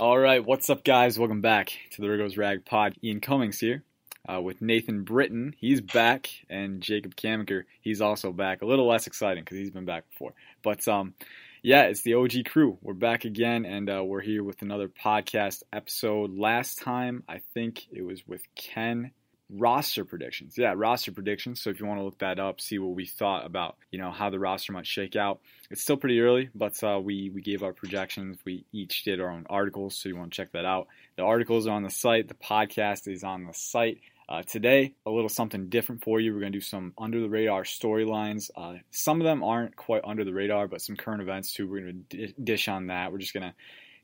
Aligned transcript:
All 0.00 0.18
right, 0.18 0.44
what's 0.44 0.68
up, 0.70 0.82
guys? 0.82 1.20
Welcome 1.20 1.40
back 1.40 1.72
to 1.92 2.02
the 2.02 2.08
Riggo's 2.08 2.36
Rag 2.36 2.64
Pod. 2.64 2.96
Ian 3.04 3.20
Cummings 3.20 3.60
here 3.60 3.84
uh, 4.28 4.42
with 4.42 4.60
Nathan 4.60 5.04
Britton. 5.04 5.54
He's 5.56 5.80
back, 5.80 6.28
and 6.50 6.80
Jacob 6.80 7.14
Camenker. 7.14 7.62
He's 7.80 8.00
also 8.00 8.32
back. 8.32 8.62
A 8.62 8.66
little 8.66 8.88
less 8.88 9.06
exciting 9.06 9.44
because 9.44 9.56
he's 9.56 9.70
been 9.70 9.84
back 9.84 10.10
before, 10.10 10.34
but 10.64 10.88
um, 10.88 11.14
yeah, 11.62 11.82
it's 11.82 12.02
the 12.02 12.14
OG 12.14 12.46
crew. 12.46 12.76
We're 12.82 12.94
back 12.94 13.24
again, 13.24 13.64
and 13.64 13.88
uh, 13.88 14.02
we're 14.04 14.20
here 14.20 14.42
with 14.42 14.62
another 14.62 14.88
podcast 14.88 15.62
episode. 15.72 16.36
Last 16.36 16.80
time, 16.80 17.22
I 17.28 17.40
think 17.54 17.86
it 17.92 18.02
was 18.02 18.26
with 18.26 18.42
Ken 18.56 19.12
roster 19.50 20.04
predictions. 20.04 20.56
Yeah, 20.56 20.74
roster 20.76 21.12
predictions. 21.12 21.60
So 21.60 21.70
if 21.70 21.80
you 21.80 21.86
want 21.86 22.00
to 22.00 22.04
look 22.04 22.18
that 22.18 22.38
up, 22.38 22.60
see 22.60 22.78
what 22.78 22.94
we 22.94 23.06
thought 23.06 23.46
about, 23.46 23.76
you 23.90 23.98
know, 23.98 24.10
how 24.10 24.30
the 24.30 24.38
roster 24.38 24.72
might 24.72 24.86
shake 24.86 25.16
out. 25.16 25.40
It's 25.70 25.82
still 25.82 25.96
pretty 25.96 26.20
early, 26.20 26.50
but 26.54 26.82
uh, 26.82 27.00
we 27.02 27.30
we 27.30 27.42
gave 27.42 27.62
our 27.62 27.72
projections. 27.72 28.38
We 28.44 28.64
each 28.72 29.04
did 29.04 29.20
our 29.20 29.30
own 29.30 29.46
articles, 29.48 29.96
so 29.96 30.08
you 30.08 30.16
want 30.16 30.32
to 30.32 30.36
check 30.36 30.52
that 30.52 30.64
out. 30.64 30.88
The 31.16 31.22
articles 31.22 31.66
are 31.66 31.72
on 31.72 31.82
the 31.82 31.90
site. 31.90 32.28
The 32.28 32.34
podcast 32.34 33.08
is 33.08 33.24
on 33.24 33.46
the 33.46 33.54
site. 33.54 34.00
Uh, 34.26 34.42
today, 34.42 34.94
a 35.04 35.10
little 35.10 35.28
something 35.28 35.68
different 35.68 36.02
for 36.02 36.18
you. 36.18 36.32
We're 36.32 36.40
going 36.40 36.52
to 36.52 36.58
do 36.58 36.64
some 36.64 36.94
under 36.96 37.20
the 37.20 37.28
radar 37.28 37.64
storylines. 37.64 38.50
Uh, 38.56 38.78
some 38.90 39.20
of 39.20 39.24
them 39.24 39.44
aren't 39.44 39.76
quite 39.76 40.00
under 40.02 40.24
the 40.24 40.32
radar, 40.32 40.66
but 40.66 40.80
some 40.80 40.96
current 40.96 41.20
events 41.20 41.52
too. 41.52 41.68
We're 41.68 41.82
going 41.82 42.04
to 42.08 42.32
dish 42.42 42.68
on 42.68 42.86
that. 42.86 43.12
We're 43.12 43.18
just 43.18 43.34
going 43.34 43.42
to 43.42 43.54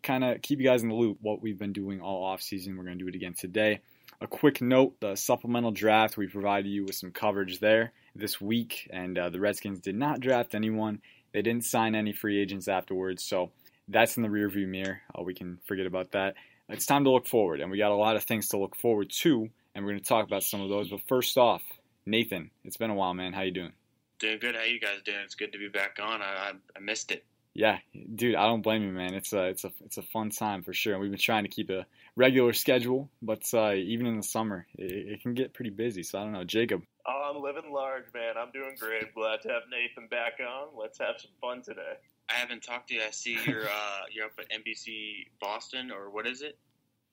kind 0.03 0.25
of 0.25 0.43
keep 0.43 0.59
you 0.59 0.67
guys 0.67 0.83
in 0.83 0.89
the 0.89 0.95
loop 0.95 1.19
what 1.23 1.41
we've 1.41 1.59
been 1.59 1.73
doing 1.73 2.01
all 2.01 2.25
off 2.25 2.43
season. 2.43 2.77
We're 2.77 2.85
going 2.85 2.99
to 2.99 3.05
do 3.05 3.09
it 3.09 3.15
again 3.15 3.35
today. 3.35 3.81
A 4.23 4.27
quick 4.27 4.61
note 4.61 5.01
the 5.01 5.17
supplemental 5.17 5.71
draft, 5.71 6.19
we 6.19 6.27
provided 6.27 6.69
you 6.69 6.85
with 6.85 6.95
some 6.95 7.11
coverage 7.11 7.59
there 7.59 7.93
this 8.15 8.39
week, 8.39 8.87
and 8.93 9.19
uh, 9.19 9.31
the 9.31 9.41
Redskins 9.41 9.81
did 9.81 9.95
not 9.95 10.21
draft 10.21 10.55
anyone. 10.55 11.01
They 11.33 11.41
didn't 11.41 11.65
sign 11.65 11.95
any 11.95 12.13
free 12.13 12.39
agents 12.39 12.69
afterwards, 12.69 13.25
so 13.25 13.51
that's 13.89 14.19
in 14.19 14.23
the 14.23 14.29
rearview 14.29 14.69
mirror. 14.69 15.01
Uh, 15.19 15.23
we 15.23 15.33
can 15.33 15.59
forget 15.65 15.87
about 15.87 16.13
that. 16.13 16.35
It's 16.69 16.85
time 16.85 17.05
to 17.05 17.11
look 17.11 17.27
forward, 17.27 17.61
and 17.61 17.71
we 17.71 17.79
got 17.79 17.93
a 17.93 17.97
lot 17.97 18.17
of 18.17 18.25
things 18.25 18.49
to 18.49 18.59
look 18.59 18.77
forward 18.77 19.11
to, 19.21 19.49
and 19.75 19.85
we're 19.85 19.93
going 19.93 20.03
to 20.03 20.09
talk 20.09 20.27
about 20.27 20.43
some 20.43 20.61
of 20.61 20.69
those. 20.69 20.91
But 20.91 21.01
first 21.09 21.39
off, 21.39 21.63
Nathan, 22.05 22.51
it's 22.63 22.77
been 22.77 22.91
a 22.91 22.95
while, 22.95 23.15
man. 23.15 23.33
How 23.33 23.43
you 23.43 23.53
doing? 23.53 23.73
Doing 24.19 24.39
good. 24.39 24.55
How 24.55 24.65
you 24.65 24.81
guys 24.81 25.01
doing? 25.03 25.21
It's 25.25 25.35
good 25.35 25.53
to 25.53 25.59
be 25.59 25.69
back 25.69 25.97
on. 25.99 26.21
I, 26.21 26.25
I, 26.25 26.53
I 26.77 26.81
missed 26.81 27.11
it. 27.11 27.25
Yeah, 27.53 27.79
dude, 28.15 28.37
I 28.37 28.47
don't 28.47 28.63
blame 28.63 28.83
you, 28.83 28.93
man. 28.93 29.15
It's 29.15 29.33
a 29.33 29.47
it's 29.47 29.65
a 29.65 29.73
it's 29.85 29.99
a 29.99 30.03
fun 30.03 30.31
time 30.31 30.63
for 30.63 30.73
sure. 30.73 30.99
We've 31.01 31.11
been 31.11 31.19
trying 31.19 31.43
to 31.43 31.49
keep 31.49 31.69
a 31.69 31.85
regular 32.15 32.53
schedule, 32.53 33.11
but 33.21 33.43
uh, 33.53 33.73
even 33.73 34.07
in 34.07 34.17
the 34.17 34.23
summer, 34.23 34.67
it, 34.79 35.15
it, 35.15 35.23
can 35.23 35.35
get 35.35 35.53
pretty 35.53 35.71
busy. 35.71 36.05
So 36.05 36.21
I 36.21 36.23
don't 36.23 36.33
know, 36.33 36.45
Jacob. 36.45 36.83
Oh, 37.07 37.33
I'm 37.35 37.43
living 37.43 37.73
large, 37.73 38.05
man. 38.15 38.35
I'm 38.39 38.53
doing 38.53 38.77
great. 38.79 39.13
Glad 39.15 39.43
to 39.43 39.49
have 39.49 39.63
Nathan 39.69 40.07
back 40.09 40.35
on. 40.41 40.69
Let's 40.81 40.99
have 40.99 41.17
some 41.19 41.33
fun 41.41 41.63
today. 41.63 41.95
I 42.29 42.35
haven't 42.35 42.63
talked 42.63 42.89
to 42.91 42.95
you. 42.95 43.03
I 43.03 43.11
see 43.11 43.37
you're 43.45 43.65
uh, 43.65 44.03
you're 44.13 44.27
up 44.27 44.39
at 44.39 44.49
NBC 44.51 45.27
Boston, 45.41 45.91
or 45.91 46.09
what 46.09 46.29
is 46.29 46.43
it? 46.43 46.57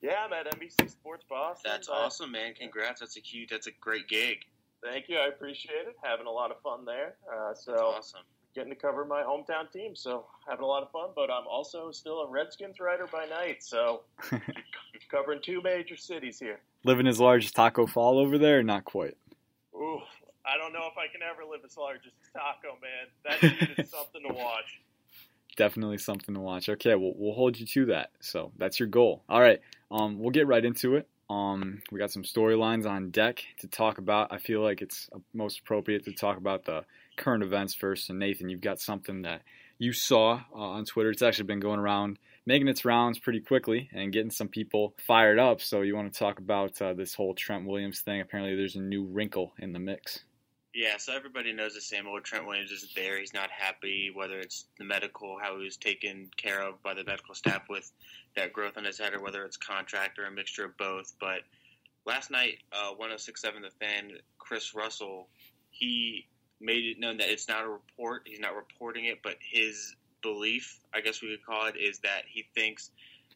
Yeah, 0.02 0.24
I'm 0.24 0.34
at 0.34 0.46
NBC 0.56 0.92
Sports 0.92 1.26
Boston. 1.28 1.72
That's 1.72 1.90
awesome, 1.90 2.32
man. 2.32 2.54
Congrats. 2.54 3.00
That's 3.00 3.18
a 3.18 3.22
huge. 3.22 3.50
That's 3.50 3.66
a 3.66 3.72
great 3.82 4.08
gig. 4.08 4.46
Thank 4.84 5.10
you. 5.10 5.18
I 5.18 5.30
appreciate 5.30 5.88
it. 5.88 5.96
Having 6.04 6.28
a 6.28 6.32
lot 6.32 6.52
of 6.52 6.62
fun 6.62 6.86
there. 6.86 7.16
Uh, 7.28 7.56
so 7.56 7.72
that's 7.72 7.82
awesome 7.82 8.22
getting 8.58 8.74
to 8.74 8.76
cover 8.76 9.06
my 9.06 9.22
hometown 9.22 9.72
team, 9.72 9.96
so 9.96 10.26
having 10.50 10.64
a 10.64 10.68
lot 10.68 10.82
of 10.82 10.90
fun. 10.90 11.10
But 11.16 11.30
I'm 11.30 11.46
also 11.48 11.92
still 11.92 12.22
a 12.22 12.28
Redskins 12.28 12.80
writer 12.80 13.08
by 13.12 13.26
night, 13.26 13.64
so 13.64 14.02
covering 15.12 15.42
two 15.44 15.62
major 15.62 15.96
cities 15.96 16.40
here. 16.40 16.60
Living 16.84 17.08
as 17.08 17.20
large 17.20 17.46
as 17.46 17.52
Taco 17.52 17.86
Fall 17.86 18.18
over 18.18 18.40
there, 18.40 18.64
not 18.64 18.84
quite. 18.84 19.16
Ooh, 19.76 20.00
I 20.44 20.58
don't 20.58 20.74
know 20.74 20.90
if 20.92 20.98
I 20.98 21.06
can 21.12 21.22
ever 21.22 21.44
live 21.50 21.62
as 21.64 21.78
large 21.78 22.02
as 22.08 22.14
Taco, 22.34 22.78
man. 22.82 23.08
That 23.24 23.44
is 23.44 23.76
just 23.76 23.92
something 23.96 24.24
to 24.28 24.34
watch. 24.34 24.82
Definitely 25.56 26.00
something 26.00 26.34
to 26.34 26.42
watch. 26.42 26.68
Okay, 26.68 26.96
well, 26.96 27.14
we'll 27.16 27.36
hold 27.36 27.60
you 27.60 27.68
to 27.68 27.86
that. 27.88 28.10
So 28.22 28.52
that's 28.58 28.80
your 28.80 28.88
goal. 28.88 29.24
All 29.30 29.40
right, 29.40 29.62
um, 29.92 30.18
we'll 30.18 30.32
get 30.32 30.48
right 30.48 30.66
into 30.66 30.96
it. 30.96 31.08
Um, 31.30 31.84
we 31.92 32.00
got 32.00 32.12
some 32.12 32.24
storylines 32.24 32.90
on 32.90 33.12
deck 33.12 33.44
to 33.60 33.68
talk 33.68 34.00
about. 34.00 34.32
I 34.32 34.40
feel 34.40 34.62
like 34.62 34.82
it's 34.82 35.10
most 35.34 35.60
appropriate 35.60 36.06
to 36.06 36.14
talk 36.14 36.38
about 36.38 36.66
the 36.66 36.86
current 37.18 37.44
events 37.44 37.74
first. 37.74 38.10
And 38.10 38.20
Nathan, 38.20 38.50
you've 38.50 38.62
got 38.62 38.80
something 38.80 39.24
that 39.24 39.42
you 39.78 39.94
saw 39.94 40.42
uh, 40.54 40.60
on 40.60 40.86
Twitter. 40.86 41.10
It's 41.10 41.22
actually 41.22 41.46
been 41.46 41.60
going 41.60 41.80
around, 41.80 42.18
making 42.46 42.68
its 42.68 42.86
rounds 42.86 43.20
pretty 43.20 43.42
quickly 43.42 43.90
and 43.94 44.14
getting 44.14 44.32
some 44.32 44.48
people 44.48 44.96
fired 45.06 45.40
up. 45.40 45.62
So 45.62 45.82
you 45.82 45.96
want 45.96 46.12
to 46.12 46.20
talk 46.20 46.40
about 46.40 46.82
uh, 46.82 46.94
this 46.94 47.14
whole 47.14 47.34
Trent 47.34 47.66
Williams 47.66 48.02
thing? 48.02 48.22
Apparently, 48.22 48.56
there's 48.56 48.76
a 48.76 48.82
new 48.82 49.06
wrinkle 49.06 49.54
in 49.60 49.74
the 49.74 49.80
mix. 49.80 50.20
Yeah, 50.74 50.98
so 50.98 51.16
everybody 51.16 51.54
knows 51.54 51.74
the 51.74 51.82
same 51.82 52.08
old 52.08 52.24
Trent 52.24 52.46
Williams 52.46 52.72
isn't 52.72 52.94
there. 52.94 53.20
He's 53.20 53.34
not 53.34 53.50
happy, 53.50 54.12
whether 54.14 54.40
it's 54.40 54.66
the 54.78 54.84
medical, 54.86 55.40
how 55.42 55.58
he 55.58 55.64
was 55.64 55.76
taken 55.76 56.30
care 56.38 56.62
of 56.62 56.82
by 56.84 56.94
the 56.94 57.04
medical 57.04 57.34
staff 57.34 57.64
with 57.68 57.92
that 58.36 58.54
growth 58.54 58.78
on 58.78 58.84
his 58.84 59.00
head, 59.00 59.16
or 59.16 59.22
whether 59.24 59.44
it's 59.44 59.58
contract 59.58 60.20
or 60.20 60.26
a 60.26 60.32
mixture 60.32 60.66
of 60.66 60.78
both. 60.78 61.16
But 61.20 61.40
last 62.06 62.30
night, 62.30 62.60
uh, 62.72 62.92
1067 62.92 63.64
The 63.64 63.72
Fan, 63.84 64.12
Chris 64.38 64.76
Russell, 64.76 65.30
he 65.72 66.28
made 66.60 66.86
it 66.86 67.00
known 67.00 67.18
that 67.18 67.30
it's 67.30 67.48
not 67.48 67.64
a 67.64 67.70
report. 67.70 68.24
He's 68.26 68.40
not 68.40 68.56
reporting 68.56 69.06
it, 69.06 69.20
but 69.24 69.36
his 69.40 69.96
belief, 70.22 70.80
I 70.94 71.02
guess 71.02 71.22
we 71.22 71.30
could 71.30 71.46
call 71.46 71.68
it, 71.68 71.76
is 71.78 72.00
that 72.00 72.24
he 72.28 72.46
thinks 72.56 72.92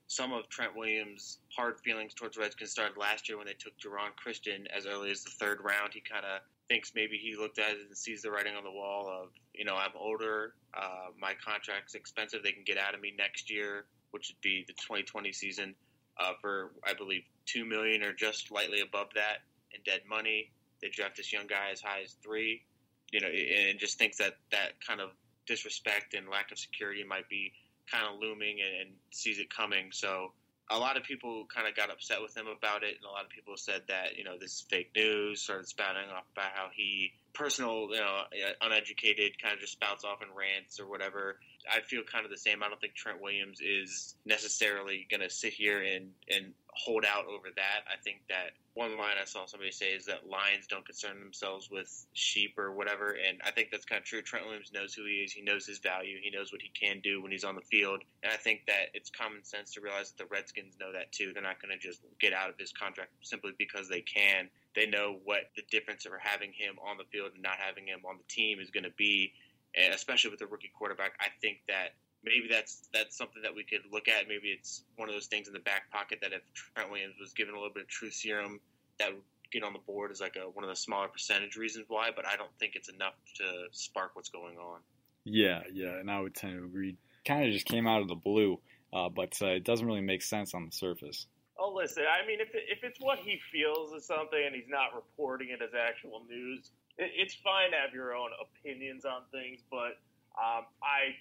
some 0.08 0.34
of 0.34 0.50
Trent 0.50 0.76
Williams' 0.76 1.38
hard 1.56 1.80
feelings 1.80 2.14
towards 2.14 2.38
Redskins 2.38 2.72
started 2.72 2.98
last 2.98 3.30
year 3.30 3.38
when 3.38 3.48
they 3.48 3.54
took 3.54 3.78
Geron 3.80 4.16
Christian 4.18 4.68
as 4.76 4.86
early 4.86 5.12
as 5.12 5.24
the 5.24 5.32
third 5.32 5.60
round. 5.64 5.94
He 5.94 6.02
kind 6.02 6.26
of 6.26 6.42
thinks 6.68 6.92
maybe 6.96 7.18
he 7.18 7.36
looked 7.38 7.60
at 7.60 7.72
it 7.72 7.78
and 7.88 7.98
sees 7.98 8.22
the 8.22 8.32
writing 8.32 8.56
on 8.56 8.64
the 8.64 8.72
wall 8.72 9.08
of, 9.08 9.30
you 9.54 9.64
know, 9.64 9.76
I'm 9.76 9.92
older, 9.96 10.54
uh, 10.74 11.12
my 11.20 11.34
contract's 11.46 11.96
expensive, 11.96 12.44
they 12.44 12.52
can 12.52 12.64
get 12.66 12.78
out 12.78 12.94
of 12.94 13.02
me 13.02 13.14
next 13.18 13.50
year, 13.50 13.86
which 14.12 14.30
would 14.30 14.42
be 14.42 14.66
the 14.68 14.74
2020 14.74 15.32
season, 15.32 15.76
uh, 16.20 16.34
for 16.42 16.72
I 16.86 16.94
believe 16.94 17.24
two 17.46 17.66
million 17.66 18.04
or 18.04 18.14
just 18.14 18.48
slightly 18.48 18.82
above 18.82 19.08
that 19.16 19.44
in 19.74 19.82
dead 19.86 20.02
money. 20.10 20.52
They 20.82 20.90
draft 20.90 21.18
this 21.18 21.32
young 21.32 21.48
guy 21.48 21.70
as 21.72 21.80
high 21.80 22.02
as 22.04 22.16
three 22.24 22.64
you 23.12 23.22
know, 23.22 23.28
and 23.28 23.80
just 23.80 23.98
thinks 23.98 24.18
that 24.18 24.34
that 24.52 24.80
kind 24.86 25.02
of 25.02 25.10
disrespect 25.46 26.14
and 26.14 26.30
lack 26.30 26.52
of 26.52 26.58
security 26.58 27.04
might 27.04 27.28
be 27.30 27.52
kind 27.92 28.06
of 28.06 28.20
looming 28.20 28.60
and, 28.62 28.88
and 28.88 28.90
sees 29.12 29.40
it 29.40 29.54
coming. 29.54 29.90
So 29.92 30.32
a 30.70 30.78
lot 30.78 30.96
of 30.96 31.04
people 31.04 31.46
kind 31.54 31.68
of 31.68 31.76
got 31.76 31.92
upset 31.92 32.22
with 32.22 32.36
him 32.36 32.48
about 32.48 32.84
it, 32.84 32.96
and 32.96 33.06
a 33.06 33.12
lot 33.12 33.26
of 33.26 33.30
people 33.30 33.58
said 33.58 33.82
that 33.88 34.18
you 34.18 34.24
know 34.24 34.38
this 34.40 34.54
is 34.54 34.66
fake 34.70 34.92
news. 34.96 35.42
Started 35.42 35.68
spouting 35.68 36.10
off 36.10 36.24
about 36.34 36.52
how 36.54 36.68
he 36.74 37.12
personal, 37.34 37.90
you 37.92 38.00
know, 38.00 38.24
uneducated, 38.62 39.42
kind 39.42 39.54
of 39.54 39.60
just 39.60 39.74
spouts 39.74 40.04
off 40.04 40.22
and 40.22 40.32
rants 40.36 40.80
or 40.80 40.88
whatever. 40.88 41.40
I 41.72 41.82
feel 41.82 42.04
kind 42.04 42.26
of 42.26 42.32
the 42.32 42.38
same. 42.38 42.64
I 42.64 42.70
don't 42.70 42.80
think 42.80 42.96
Trent 42.96 43.22
Williams 43.22 43.60
is 43.62 44.16
necessarily 44.26 45.08
going 45.10 45.22
to 45.22 45.30
sit 45.30 45.54
here 45.54 45.82
and 45.82 46.10
and 46.30 46.54
hold 46.74 47.04
out 47.06 47.26
over 47.26 47.50
that. 47.56 47.84
I 47.92 47.98
think 48.02 48.22
that 48.30 48.52
one 48.74 48.98
line 48.98 49.18
I 49.22 49.26
saw 49.26 49.46
somebody 49.46 49.72
say 49.72 49.92
is 49.92 50.06
that 50.06 50.30
lions 50.30 50.66
don't 50.68 50.86
concern 50.86 51.20
themselves 51.20 51.70
with 51.70 52.06
sheep 52.14 52.58
or 52.58 52.72
whatever, 52.72 53.18
and 53.28 53.42
I 53.46 53.52
think 53.52 53.70
that's 53.70 53.84
kind 53.84 54.00
of 54.00 54.06
true. 54.06 54.22
Trent 54.22 54.46
Williams 54.46 54.72
knows 54.74 54.94
who 54.94 55.04
he 55.06 55.16
is. 55.16 55.34
He 55.34 55.42
knows 55.42 55.66
his 55.66 55.80
value. 55.80 56.18
He 56.22 56.32
knows 56.32 56.54
what 56.54 56.62
he 56.62 56.70
can 56.70 57.02
do 57.02 57.22
when 57.22 57.32
he's 57.32 57.44
on 57.44 57.56
the 57.56 57.62
field, 57.62 58.02
and 58.24 58.32
I 58.32 58.38
think 58.38 58.62
that 58.68 58.88
it's 58.94 59.10
common 59.10 59.44
sense 59.44 59.74
to 59.74 59.82
realize 59.82 60.12
that 60.12 60.24
the 60.24 60.30
Redskins 60.34 60.78
know 60.80 60.94
that 60.94 61.12
too. 61.12 61.32
They're 61.34 61.44
not 61.44 61.62
going 61.62 61.78
to 61.78 61.78
just 61.78 62.02
get 62.20 62.34
out 62.34 62.50
of 62.50 62.56
his 62.58 62.72
contract 62.72 63.12
simply 63.22 63.52
because 63.58 63.90
they 63.90 64.02
can. 64.02 64.50
They 64.74 64.88
know 64.88 65.20
what 65.26 65.52
the 65.58 65.64
difference 65.70 66.06
of 66.06 66.14
having 66.20 66.54
him 66.54 66.76
on 66.88 66.98
the 66.98 67.04
field 67.12 67.32
and 67.34 67.44
not 67.44 67.58
having 67.60 67.88
him 67.88 68.00
on 68.08 68.18
the 68.18 68.24
team 68.30 68.60
is 68.60 68.72
going 68.72 68.86
to 68.86 68.96
be, 68.98 69.34
and 69.76 69.94
especially 69.94 70.32
with 70.32 70.42
a 70.42 70.48
rookie 70.48 70.72
quarterback. 70.78 71.14
I 71.20 71.28
think 71.42 71.60
that 71.68 71.96
maybe 72.24 72.48
that's 72.50 72.90
that's 72.94 73.18
something 73.18 73.42
that 73.42 73.54
we 73.54 73.64
could 73.64 73.82
look 73.92 74.08
at. 74.08 74.28
Maybe 74.28 74.50
it's 74.50 74.84
one 74.96 75.10
of 75.10 75.16
those 75.16 75.28
things 75.28 75.48
in 75.48 75.54
the 75.54 75.60
back 75.60 75.90
pocket 75.92 76.20
that 76.22 76.34
if 76.34 76.42
Trent 76.54 76.90
Williams 76.90 77.16
was 77.20 77.34
given 77.34 77.54
a 77.54 77.58
little 77.58 77.74
bit 77.74 77.84
of 77.84 77.90
truth 77.90 78.14
serum, 78.14 78.60
that 79.00 79.14
would 79.14 79.24
get 79.52 79.64
on 79.64 79.74
the 79.74 79.80
board 79.80 80.12
as 80.12 80.22
like 80.22 80.38
a, 80.38 80.50
one 80.50 80.64
of 80.64 80.70
the 80.70 80.76
smaller 80.76 81.08
percentage 81.08 81.56
reasons 81.56 81.86
why. 81.88 82.10
But 82.16 82.26
I 82.26 82.36
don't 82.36 82.52
think 82.60 82.76
it's 82.76 82.90
enough 82.90 83.16
to 83.38 83.66
spark 83.72 84.12
what's 84.16 84.30
going 84.30 84.58
on. 84.58 84.80
Yeah, 85.24 85.62
yeah, 85.72 86.00
and 86.00 86.10
I 86.10 86.20
would 86.20 86.36
tend 86.36 86.58
to 86.58 86.66
agree. 86.66 86.98
Kind 87.26 87.46
of 87.46 87.54
just 87.54 87.66
came 87.66 87.88
out 87.88 88.02
of 88.02 88.08
the 88.08 88.16
blue, 88.16 88.60
uh, 88.92 89.10
but 89.10 89.38
uh, 89.42 89.48
it 89.48 89.64
doesn't 89.64 89.86
really 89.86 90.02
make 90.02 90.24
sense 90.24 90.54
on 90.56 90.66
the 90.66 90.72
surface. 90.72 91.28
Oh, 91.60 91.72
listen. 91.76 92.04
I 92.10 92.26
mean, 92.26 92.40
if 92.40 92.56
it, 92.56 92.64
if 92.70 92.84
it's 92.84 92.98
what 93.00 93.20
he 93.20 93.40
feels 93.52 93.94
is 93.94 94.08
something 94.08 94.42
and 94.44 94.56
he's 94.56 94.68
not 94.68 94.96
reporting 94.96 95.50
it 95.50 95.62
as 95.62 95.70
actual 95.78 96.24
news, 96.28 96.72
it, 96.72 96.81
it's 97.02 97.34
fine 97.34 97.72
to 97.72 97.78
have 97.78 97.94
your 97.94 98.14
own 98.14 98.30
opinions 98.40 99.06
on 99.06 99.24
things. 99.32 99.62
But 99.70 99.98
um, 100.38 100.66
I 100.82 101.18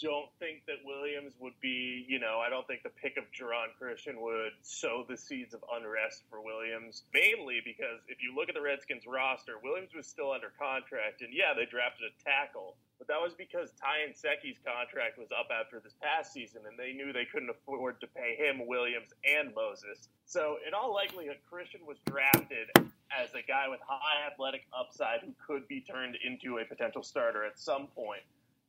don't 0.00 0.30
think 0.38 0.66
that 0.66 0.82
Williams 0.84 1.34
would 1.38 1.54
be, 1.60 2.04
you 2.08 2.18
know, 2.18 2.42
I 2.44 2.50
don't 2.50 2.66
think 2.66 2.82
the 2.82 2.90
pick 2.90 3.16
of 3.16 3.24
Geron 3.30 3.70
Christian 3.78 4.20
would 4.20 4.52
sow 4.62 5.04
the 5.08 5.16
seeds 5.16 5.54
of 5.54 5.62
unrest 5.72 6.22
for 6.28 6.42
Williams. 6.42 7.04
Mainly 7.14 7.62
because 7.64 8.02
if 8.08 8.18
you 8.22 8.34
look 8.34 8.48
at 8.48 8.54
the 8.54 8.62
Redskins 8.62 9.06
roster, 9.06 9.54
Williams 9.62 9.94
was 9.94 10.06
still 10.06 10.32
under 10.32 10.50
contract, 10.58 11.22
and 11.22 11.30
yeah, 11.32 11.54
they 11.54 11.64
drafted 11.64 12.10
a 12.10 12.14
tackle, 12.24 12.76
but 13.04 13.12
that 13.12 13.20
was 13.20 13.34
because 13.34 13.70
Ty 13.76 14.08
and 14.08 14.14
Nsekhe's 14.14 14.56
contract 14.64 15.18
was 15.18 15.28
up 15.28 15.48
after 15.52 15.80
this 15.80 15.94
past 16.00 16.32
season, 16.32 16.62
and 16.66 16.78
they 16.78 16.92
knew 16.92 17.12
they 17.12 17.26
couldn't 17.26 17.50
afford 17.50 18.00
to 18.00 18.06
pay 18.06 18.36
him, 18.36 18.66
Williams, 18.66 19.12
and 19.28 19.54
Moses. 19.54 20.08
So 20.24 20.56
in 20.66 20.72
all 20.72 20.94
likelihood, 20.94 21.36
Christian 21.50 21.80
was 21.86 21.98
drafted 22.06 22.72
as 23.12 23.28
a 23.34 23.44
guy 23.46 23.68
with 23.68 23.80
high 23.86 24.26
athletic 24.26 24.64
upside 24.72 25.20
who 25.20 25.32
could 25.46 25.68
be 25.68 25.80
turned 25.80 26.16
into 26.24 26.58
a 26.58 26.64
potential 26.64 27.02
starter 27.02 27.44
at 27.44 27.58
some 27.58 27.88
point. 27.88 28.22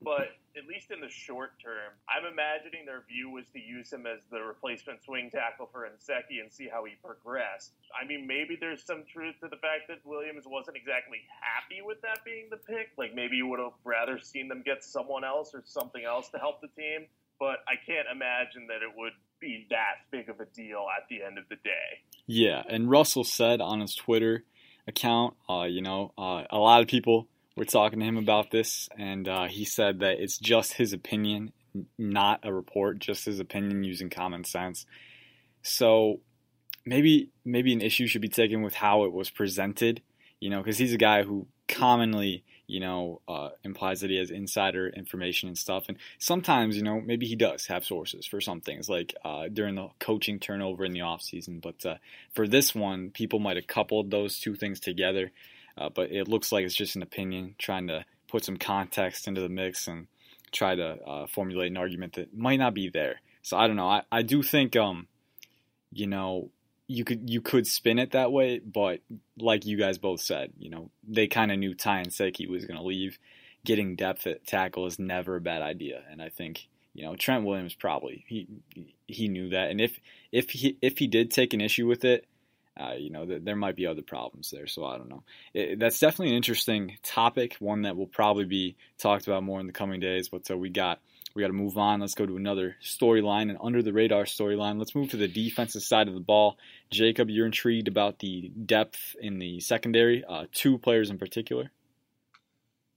But 0.05 0.37
at 0.55 0.69
least 0.69 0.91
in 0.91 1.01
the 1.01 1.09
short 1.09 1.57
term, 1.59 1.91
I'm 2.07 2.29
imagining 2.29 2.85
their 2.85 3.03
view 3.09 3.29
was 3.33 3.49
to 3.51 3.59
use 3.59 3.91
him 3.91 4.05
as 4.05 4.21
the 4.31 4.39
replacement 4.39 5.03
swing 5.03 5.29
tackle 5.33 5.67
for 5.73 5.89
Nsekhe 5.89 6.39
and 6.39 6.53
see 6.53 6.69
how 6.69 6.85
he 6.85 6.93
progressed. 7.03 7.73
I 7.89 8.05
mean, 8.05 8.27
maybe 8.27 8.55
there's 8.55 8.85
some 8.85 9.03
truth 9.11 9.35
to 9.41 9.49
the 9.49 9.57
fact 9.57 9.89
that 9.89 10.05
Williams 10.05 10.45
wasn't 10.45 10.77
exactly 10.77 11.25
happy 11.41 11.81
with 11.81 11.99
that 12.05 12.23
being 12.23 12.47
the 12.49 12.61
pick. 12.61 12.93
Like 12.97 13.15
maybe 13.15 13.35
you 13.35 13.47
would 13.47 13.59
have 13.59 13.75
rather 13.83 14.19
seen 14.19 14.47
them 14.47 14.61
get 14.63 14.83
someone 14.85 15.25
else 15.25 15.51
or 15.53 15.63
something 15.65 16.05
else 16.05 16.29
to 16.29 16.37
help 16.37 16.61
the 16.61 16.69
team. 16.77 17.09
But 17.39 17.65
I 17.67 17.75
can't 17.75 18.07
imagine 18.07 18.67
that 18.67 18.79
it 18.79 18.93
would 18.95 19.11
be 19.41 19.67
that 19.69 20.07
big 20.11 20.29
of 20.29 20.39
a 20.39 20.45
deal 20.45 20.85
at 20.95 21.09
the 21.09 21.25
end 21.25 21.37
of 21.37 21.49
the 21.49 21.57
day. 21.57 22.05
Yeah, 22.27 22.63
and 22.69 22.89
Russell 22.89 23.25
said 23.25 23.59
on 23.59 23.81
his 23.81 23.93
Twitter 23.93 24.45
account, 24.87 25.35
uh, 25.49 25.63
you 25.63 25.81
know, 25.81 26.13
uh, 26.17 26.43
a 26.49 26.57
lot 26.57 26.81
of 26.81 26.87
people 26.87 27.27
were 27.55 27.65
talking 27.65 27.99
to 27.99 28.05
him 28.05 28.17
about 28.17 28.51
this, 28.51 28.89
and 28.97 29.27
uh, 29.27 29.45
he 29.45 29.65
said 29.65 29.99
that 29.99 30.19
it's 30.19 30.37
just 30.37 30.73
his 30.73 30.93
opinion, 30.93 31.53
not 31.97 32.41
a 32.43 32.53
report, 32.53 32.99
just 32.99 33.25
his 33.25 33.39
opinion 33.39 33.83
using 33.83 34.09
common 34.09 34.43
sense. 34.43 34.85
So 35.61 36.19
maybe 36.85 37.29
maybe 37.43 37.73
an 37.73 37.81
issue 37.81 38.07
should 38.07 38.21
be 38.21 38.29
taken 38.29 38.61
with 38.61 38.75
how 38.75 39.05
it 39.05 39.13
was 39.13 39.29
presented, 39.29 40.01
you 40.39 40.49
know, 40.49 40.61
because 40.61 40.77
he's 40.77 40.93
a 40.93 40.97
guy 40.97 41.23
who 41.23 41.47
commonly 41.67 42.43
you 42.67 42.79
know, 42.79 43.21
uh, 43.27 43.49
implies 43.63 44.01
that 44.01 44.09
he 44.09 44.17
has 44.17 44.31
insider 44.31 44.87
information 44.89 45.47
and 45.47 45.57
stuff. 45.57 45.85
And 45.87 45.97
sometimes, 46.17 46.75
you 46.75 46.83
know, 46.83 46.99
maybe 46.99 47.27
he 47.27 47.35
does 47.35 47.67
have 47.67 47.85
sources 47.85 48.25
for 48.25 48.41
some 48.41 48.61
things, 48.61 48.89
like 48.89 49.13
uh, 49.23 49.47
during 49.51 49.75
the 49.75 49.89
coaching 49.99 50.39
turnover 50.39 50.83
in 50.83 50.91
the 50.91 50.99
offseason. 50.99 51.61
But 51.61 51.85
uh, 51.85 51.95
for 52.33 52.47
this 52.47 52.73
one, 52.73 53.11
people 53.11 53.39
might 53.39 53.57
have 53.57 53.67
coupled 53.67 54.09
those 54.09 54.39
two 54.39 54.55
things 54.55 54.79
together. 54.79 55.31
Uh, 55.77 55.89
but 55.89 56.11
it 56.11 56.27
looks 56.27 56.51
like 56.51 56.65
it's 56.65 56.75
just 56.75 56.95
an 56.95 57.01
opinion, 57.01 57.55
trying 57.57 57.87
to 57.87 58.05
put 58.27 58.45
some 58.45 58.57
context 58.57 59.27
into 59.27 59.41
the 59.41 59.49
mix 59.49 59.87
and 59.87 60.07
try 60.51 60.75
to 60.75 60.97
uh, 61.05 61.27
formulate 61.27 61.71
an 61.71 61.77
argument 61.77 62.13
that 62.13 62.35
might 62.35 62.59
not 62.59 62.73
be 62.73 62.89
there. 62.89 63.21
So 63.41 63.57
I 63.57 63.67
don't 63.67 63.75
know. 63.75 63.87
I, 63.87 64.03
I 64.11 64.21
do 64.21 64.41
think, 64.41 64.75
um, 64.75 65.07
you 65.91 66.07
know, 66.07 66.49
you 66.87 67.03
could 67.03 67.29
you 67.29 67.41
could 67.41 67.65
spin 67.65 67.99
it 67.99 68.11
that 68.11 68.31
way, 68.31 68.59
but 68.59 69.01
like 69.37 69.65
you 69.65 69.77
guys 69.77 69.97
both 69.97 70.21
said, 70.21 70.53
you 70.57 70.69
know, 70.69 70.91
they 71.07 71.27
kind 71.27 71.51
of 71.51 71.57
knew 71.57 71.73
Ty 71.73 72.03
Nsekhe 72.03 72.47
was 72.47 72.65
going 72.65 72.77
to 72.77 72.85
leave. 72.85 73.17
Getting 73.63 73.95
depth 73.95 74.27
at 74.27 74.45
tackle 74.45 74.85
is 74.85 74.99
never 74.99 75.35
a 75.35 75.41
bad 75.41 75.63
idea, 75.63 76.03
and 76.11 76.21
I 76.21 76.29
think 76.29 76.67
you 76.93 77.03
know 77.03 77.15
Trent 77.15 77.45
Williams 77.45 77.73
probably 77.73 78.23
he 78.27 78.47
he 79.07 79.27
knew 79.27 79.49
that, 79.49 79.71
and 79.71 79.81
if 79.81 79.99
if 80.31 80.51
he 80.51 80.77
if 80.83 80.99
he 80.99 81.07
did 81.07 81.31
take 81.31 81.55
an 81.55 81.61
issue 81.61 81.87
with 81.87 82.05
it, 82.05 82.27
uh, 82.79 82.93
you 82.97 83.09
know 83.09 83.25
th- 83.25 83.43
there 83.43 83.55
might 83.55 83.75
be 83.75 83.87
other 83.87 84.01
problems 84.01 84.51
there. 84.51 84.67
So 84.67 84.85
I 84.85 84.97
don't 84.97 85.09
know. 85.09 85.23
It, 85.53 85.79
that's 85.79 85.99
definitely 85.99 86.29
an 86.29 86.37
interesting 86.37 86.97
topic, 87.03 87.55
one 87.59 87.83
that 87.83 87.95
will 87.95 88.07
probably 88.07 88.45
be 88.45 88.75
talked 88.97 89.27
about 89.27 89.43
more 89.43 89.59
in 89.59 89.67
the 89.67 89.73
coming 89.73 89.99
days. 89.99 90.29
But 90.29 90.45
so 90.45 90.57
we 90.57 90.69
got 90.69 90.99
we 91.35 91.41
got 91.41 91.47
to 91.47 91.53
move 91.53 91.77
on. 91.77 91.99
Let's 91.99 92.15
go 92.15 92.25
to 92.25 92.37
another 92.37 92.75
storyline, 92.81 93.49
an 93.49 93.57
under 93.61 93.81
the 93.81 93.93
radar 93.93 94.23
storyline. 94.23 94.79
Let's 94.79 94.95
move 94.95 95.09
to 95.11 95.17
the 95.17 95.27
defensive 95.27 95.83
side 95.83 96.07
of 96.07 96.13
the 96.13 96.19
ball. 96.19 96.57
Jacob, 96.91 97.29
you're 97.29 97.45
intrigued 97.45 97.87
about 97.87 98.19
the 98.19 98.51
depth 98.65 99.15
in 99.19 99.39
the 99.39 99.59
secondary, 99.59 100.23
uh, 100.23 100.45
two 100.53 100.77
players 100.77 101.09
in 101.09 101.17
particular. 101.17 101.71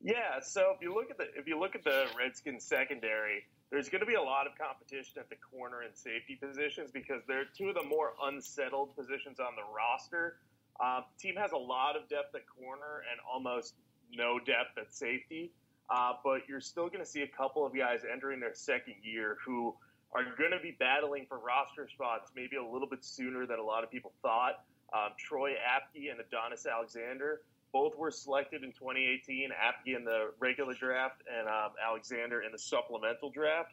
Yeah, 0.00 0.40
so 0.42 0.72
if 0.74 0.80
you 0.80 0.94
look 0.94 1.10
at 1.10 1.18
the 1.18 1.24
if 1.36 1.48
you 1.48 1.58
look 1.58 1.74
at 1.74 1.82
the 1.82 2.06
Redskins 2.16 2.64
secondary, 2.64 3.44
there's 3.70 3.88
going 3.88 4.00
to 4.00 4.06
be 4.06 4.14
a 4.14 4.22
lot 4.22 4.46
of 4.46 4.56
competition 4.56 5.20
at 5.20 5.28
the 5.28 5.36
corner 5.36 5.82
and 5.82 5.94
safety 5.94 6.36
positions 6.40 6.90
because 6.90 7.22
they're 7.28 7.44
two 7.56 7.68
of 7.68 7.74
the 7.74 7.84
more 7.84 8.14
unsettled 8.24 8.96
positions 8.96 9.38
on 9.40 9.52
the 9.56 9.62
roster. 9.74 10.36
Uh, 10.80 11.02
team 11.18 11.34
has 11.36 11.52
a 11.52 11.56
lot 11.56 11.96
of 11.96 12.08
depth 12.08 12.34
at 12.34 12.42
corner 12.46 13.04
and 13.10 13.20
almost 13.30 13.74
no 14.12 14.38
depth 14.38 14.78
at 14.78 14.92
safety. 14.92 15.52
Uh, 15.90 16.12
but 16.22 16.42
you're 16.48 16.60
still 16.60 16.88
going 16.88 17.00
to 17.00 17.10
see 17.10 17.22
a 17.22 17.28
couple 17.28 17.64
of 17.64 17.74
guys 17.74 18.02
entering 18.10 18.40
their 18.40 18.54
second 18.54 18.94
year 19.02 19.36
who 19.44 19.74
are 20.12 20.24
going 20.38 20.50
to 20.50 20.60
be 20.62 20.76
battling 20.78 21.26
for 21.28 21.38
roster 21.38 21.88
spots 21.88 22.30
maybe 22.34 22.56
a 22.56 22.64
little 22.64 22.88
bit 22.88 23.04
sooner 23.04 23.46
than 23.46 23.58
a 23.58 23.62
lot 23.62 23.84
of 23.84 23.90
people 23.90 24.12
thought. 24.22 24.64
Um, 24.92 25.10
Troy 25.18 25.52
Apke 25.52 26.10
and 26.10 26.20
Adonis 26.20 26.66
Alexander 26.66 27.42
both 27.72 27.96
were 27.96 28.10
selected 28.10 28.62
in 28.62 28.72
2018. 28.72 29.50
Apke 29.50 29.96
in 29.96 30.04
the 30.04 30.30
regular 30.38 30.74
draft 30.74 31.22
and 31.28 31.48
um, 31.48 31.72
Alexander 31.84 32.42
in 32.42 32.52
the 32.52 32.58
supplemental 32.58 33.30
draft. 33.30 33.72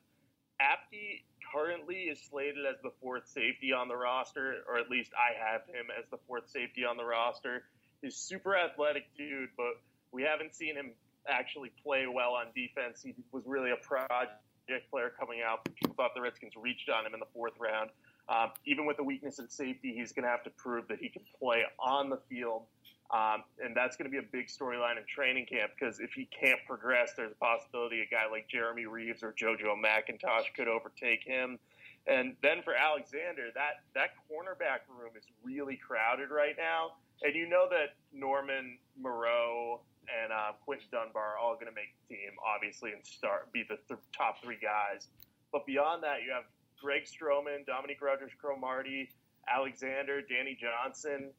Apke 0.61 1.23
currently 1.53 2.09
is 2.11 2.19
slated 2.29 2.65
as 2.65 2.75
the 2.83 2.91
fourth 3.01 3.27
safety 3.27 3.71
on 3.71 3.87
the 3.87 3.95
roster, 3.95 4.63
or 4.67 4.77
at 4.77 4.89
least 4.89 5.11
I 5.13 5.37
have 5.37 5.61
him 5.67 5.87
as 5.97 6.05
the 6.11 6.17
fourth 6.27 6.49
safety 6.49 6.85
on 6.85 6.97
the 6.97 7.05
roster. 7.05 7.63
He's 8.01 8.15
super 8.15 8.55
athletic 8.55 9.05
dude, 9.17 9.49
but 9.57 9.81
we 10.11 10.23
haven't 10.23 10.55
seen 10.55 10.75
him 10.75 10.91
actually 11.27 11.71
play 11.83 12.05
well 12.07 12.33
on 12.33 12.47
defense. 12.55 13.01
He 13.01 13.15
was 13.31 13.43
really 13.45 13.71
a 13.71 13.77
project 13.77 14.41
player 14.89 15.11
coming 15.17 15.41
out. 15.45 15.65
People 15.75 15.95
thought 15.95 16.11
the 16.15 16.21
Redskins 16.21 16.53
reached 16.55 16.89
on 16.89 17.05
him 17.05 17.13
in 17.13 17.19
the 17.19 17.27
fourth 17.33 17.53
round. 17.59 17.89
Um, 18.27 18.51
even 18.65 18.85
with 18.85 18.97
the 18.97 19.03
weakness 19.03 19.39
at 19.39 19.51
safety, 19.51 19.93
he's 19.95 20.11
going 20.11 20.23
to 20.23 20.29
have 20.29 20.43
to 20.43 20.49
prove 20.51 20.87
that 20.87 20.97
he 20.99 21.09
can 21.09 21.21
play 21.39 21.63
on 21.79 22.09
the 22.09 22.19
field. 22.29 22.63
Um, 23.13 23.43
and 23.63 23.75
that's 23.75 23.95
going 23.95 24.09
to 24.09 24.11
be 24.11 24.17
a 24.17 24.29
big 24.31 24.47
storyline 24.47 24.97
in 24.97 25.05
training 25.07 25.45
camp 25.45 25.71
because 25.77 25.99
if 25.99 26.13
he 26.13 26.27
can't 26.33 26.59
progress, 26.65 27.13
there's 27.15 27.31
a 27.31 27.35
possibility 27.35 28.01
a 28.01 28.09
guy 28.09 28.25
like 28.29 28.47
Jeremy 28.49 28.87
Reeves 28.87 29.21
or 29.21 29.31
JoJo 29.33 29.77
McIntosh 29.77 30.49
could 30.55 30.67
overtake 30.67 31.23
him. 31.23 31.59
And 32.07 32.35
then 32.41 32.61
for 32.63 32.73
Alexander, 32.73 33.49
that, 33.53 33.85
that 33.93 34.09
cornerback 34.29 34.89
room 34.89 35.11
is 35.17 35.25
really 35.43 35.75
crowded 35.75 36.29
right 36.29 36.55
now. 36.57 36.93
And 37.21 37.35
you 37.35 37.47
know 37.47 37.67
that 37.69 37.95
Norman 38.11 38.77
Moreau 38.99 39.81
and 40.09 40.31
uh, 40.31 40.53
Quinton 40.65 40.87
Dunbar 40.91 41.35
are 41.35 41.37
all 41.37 41.53
going 41.55 41.67
to 41.67 41.73
make 41.73 41.93
the 42.07 42.15
team, 42.15 42.31
obviously, 42.45 42.91
and 42.91 43.05
start 43.05 43.51
be 43.53 43.63
the 43.67 43.77
th- 43.87 43.99
top 44.15 44.43
three 44.43 44.57
guys. 44.61 45.07
But 45.51 45.65
beyond 45.65 46.03
that, 46.03 46.21
you 46.25 46.31
have 46.31 46.43
Greg 46.81 47.03
Stroman, 47.05 47.65
Dominique 47.65 48.01
Rodgers-Cromartie, 48.01 49.09
Alexander, 49.47 50.21
Danny 50.21 50.57
Johnson, 50.59 51.31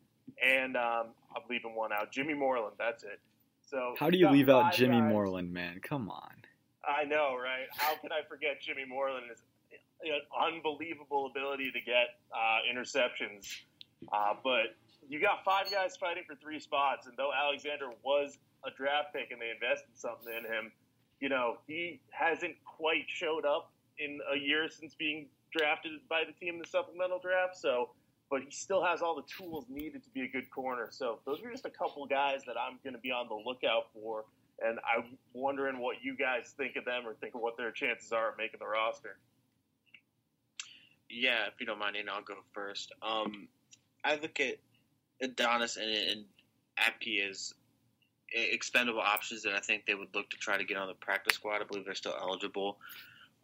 and 0.43 0.77
um, 0.77 1.09
I'm 1.35 1.43
leaving 1.49 1.75
one 1.75 1.93
out, 1.93 2.13
Jimmy 2.13 2.35
Moreland. 2.35 2.77
That's 2.79 3.05
it. 3.05 3.21
So 3.69 3.95
how 3.99 4.11
do 4.11 4.19
you 4.19 4.31
leave 4.31 4.49
out 4.49 4.73
Jimmy 4.75 5.01
guys. 5.01 5.11
Moreland, 5.11 5.53
man? 5.53 5.81
Come 5.83 6.09
on. 6.09 6.31
I 6.87 7.05
know, 7.05 7.35
right? 7.35 7.67
How 7.77 7.97
can 7.97 8.13
I 8.13 8.21
forget 8.29 8.61
Jimmy 8.61 8.85
Moreland? 8.89 9.27
His 9.29 9.43
unbelievable 10.41 11.27
ability 11.27 11.73
to 11.73 11.81
get 11.81 12.21
uh, 12.33 12.59
interceptions, 12.71 13.49
uh, 14.13 14.35
but 14.45 14.77
you 15.09 15.21
got 15.21 15.45
five 15.45 15.71
guys 15.71 15.97
fighting 15.97 16.23
for 16.27 16.37
three 16.37 16.61
spots, 16.61 17.07
and 17.07 17.17
though 17.17 17.31
Alexander 17.33 17.91
was 18.05 18.39
a 18.65 18.71
draft 18.71 19.15
pick 19.15 19.31
and 19.31 19.41
they 19.41 19.51
invested 19.51 19.91
something 19.95 20.33
in 20.33 20.45
him, 20.45 20.71
you 21.21 21.29
know, 21.29 21.57
he 21.67 22.01
hasn't 22.11 22.55
quite 22.65 23.05
showed 23.09 23.45
up 23.45 23.73
in 23.99 24.19
a 24.33 24.39
year 24.39 24.69
since 24.69 24.95
being 24.95 25.27
drafted 25.57 25.93
by 26.09 26.23
the 26.27 26.33
team 26.33 26.55
in 26.55 26.61
the 26.61 26.67
supplemental 26.67 27.19
draft. 27.19 27.57
So, 27.57 27.91
but 28.31 28.43
he 28.43 28.51
still 28.51 28.85
has 28.85 29.03
all 29.03 29.15
the 29.15 29.23
tools 29.23 29.67
needed 29.69 30.03
to 30.05 30.11
be 30.11 30.23
a 30.23 30.29
good 30.29 30.51
corner. 30.51 30.89
So, 30.91 31.21
those 31.25 31.43
are 31.43 31.51
just 31.51 31.67
a 31.67 31.71
couple 31.71 32.07
guys 32.07 32.43
that 32.47 32.57
I'm 32.59 32.79
going 32.83 32.95
to 32.95 33.01
be 33.01 33.11
on 33.11 33.29
the 33.29 33.35
lookout 33.35 33.89
for. 33.93 34.25
And 34.65 34.79
I'm 34.79 35.19
wondering 35.35 35.79
what 35.81 35.97
you 36.03 36.17
guys 36.17 36.55
think 36.57 36.77
of 36.77 36.87
them 36.87 37.07
or 37.07 37.15
think 37.15 37.35
of 37.35 37.43
what 37.43 37.59
their 37.59 37.71
chances 37.71 38.11
are 38.13 38.31
of 38.31 38.39
making 38.39 38.59
the 38.59 38.67
roster. 38.67 39.19
Yeah, 41.11 41.47
if 41.47 41.61
you 41.61 41.67
don't 41.67 41.79
mind, 41.79 41.97
I'll 42.11 42.23
go 42.23 42.37
first. 42.53 42.93
Um, 43.03 43.49
I 44.03 44.17
look 44.17 44.41
at 44.41 44.57
Adonis 45.21 45.77
and, 45.77 45.91
and 45.91 46.25
Apke 46.79 47.29
as 47.29 47.55
expendable 48.33 49.01
options 49.01 49.43
that 49.43 49.55
I 49.55 49.61
think 49.61 49.87
they 49.87 49.95
would 49.95 50.15
look 50.15 50.31
to 50.31 50.37
try 50.37 50.57
to 50.57 50.65
get 50.65 50.77
on 50.77 50.89
the 50.89 50.95
practice 50.95 51.35
squad. 51.35 51.61
I 51.61 51.65
believe 51.65 51.85
they're 51.85 51.95
still 51.95 52.17
eligible. 52.21 52.79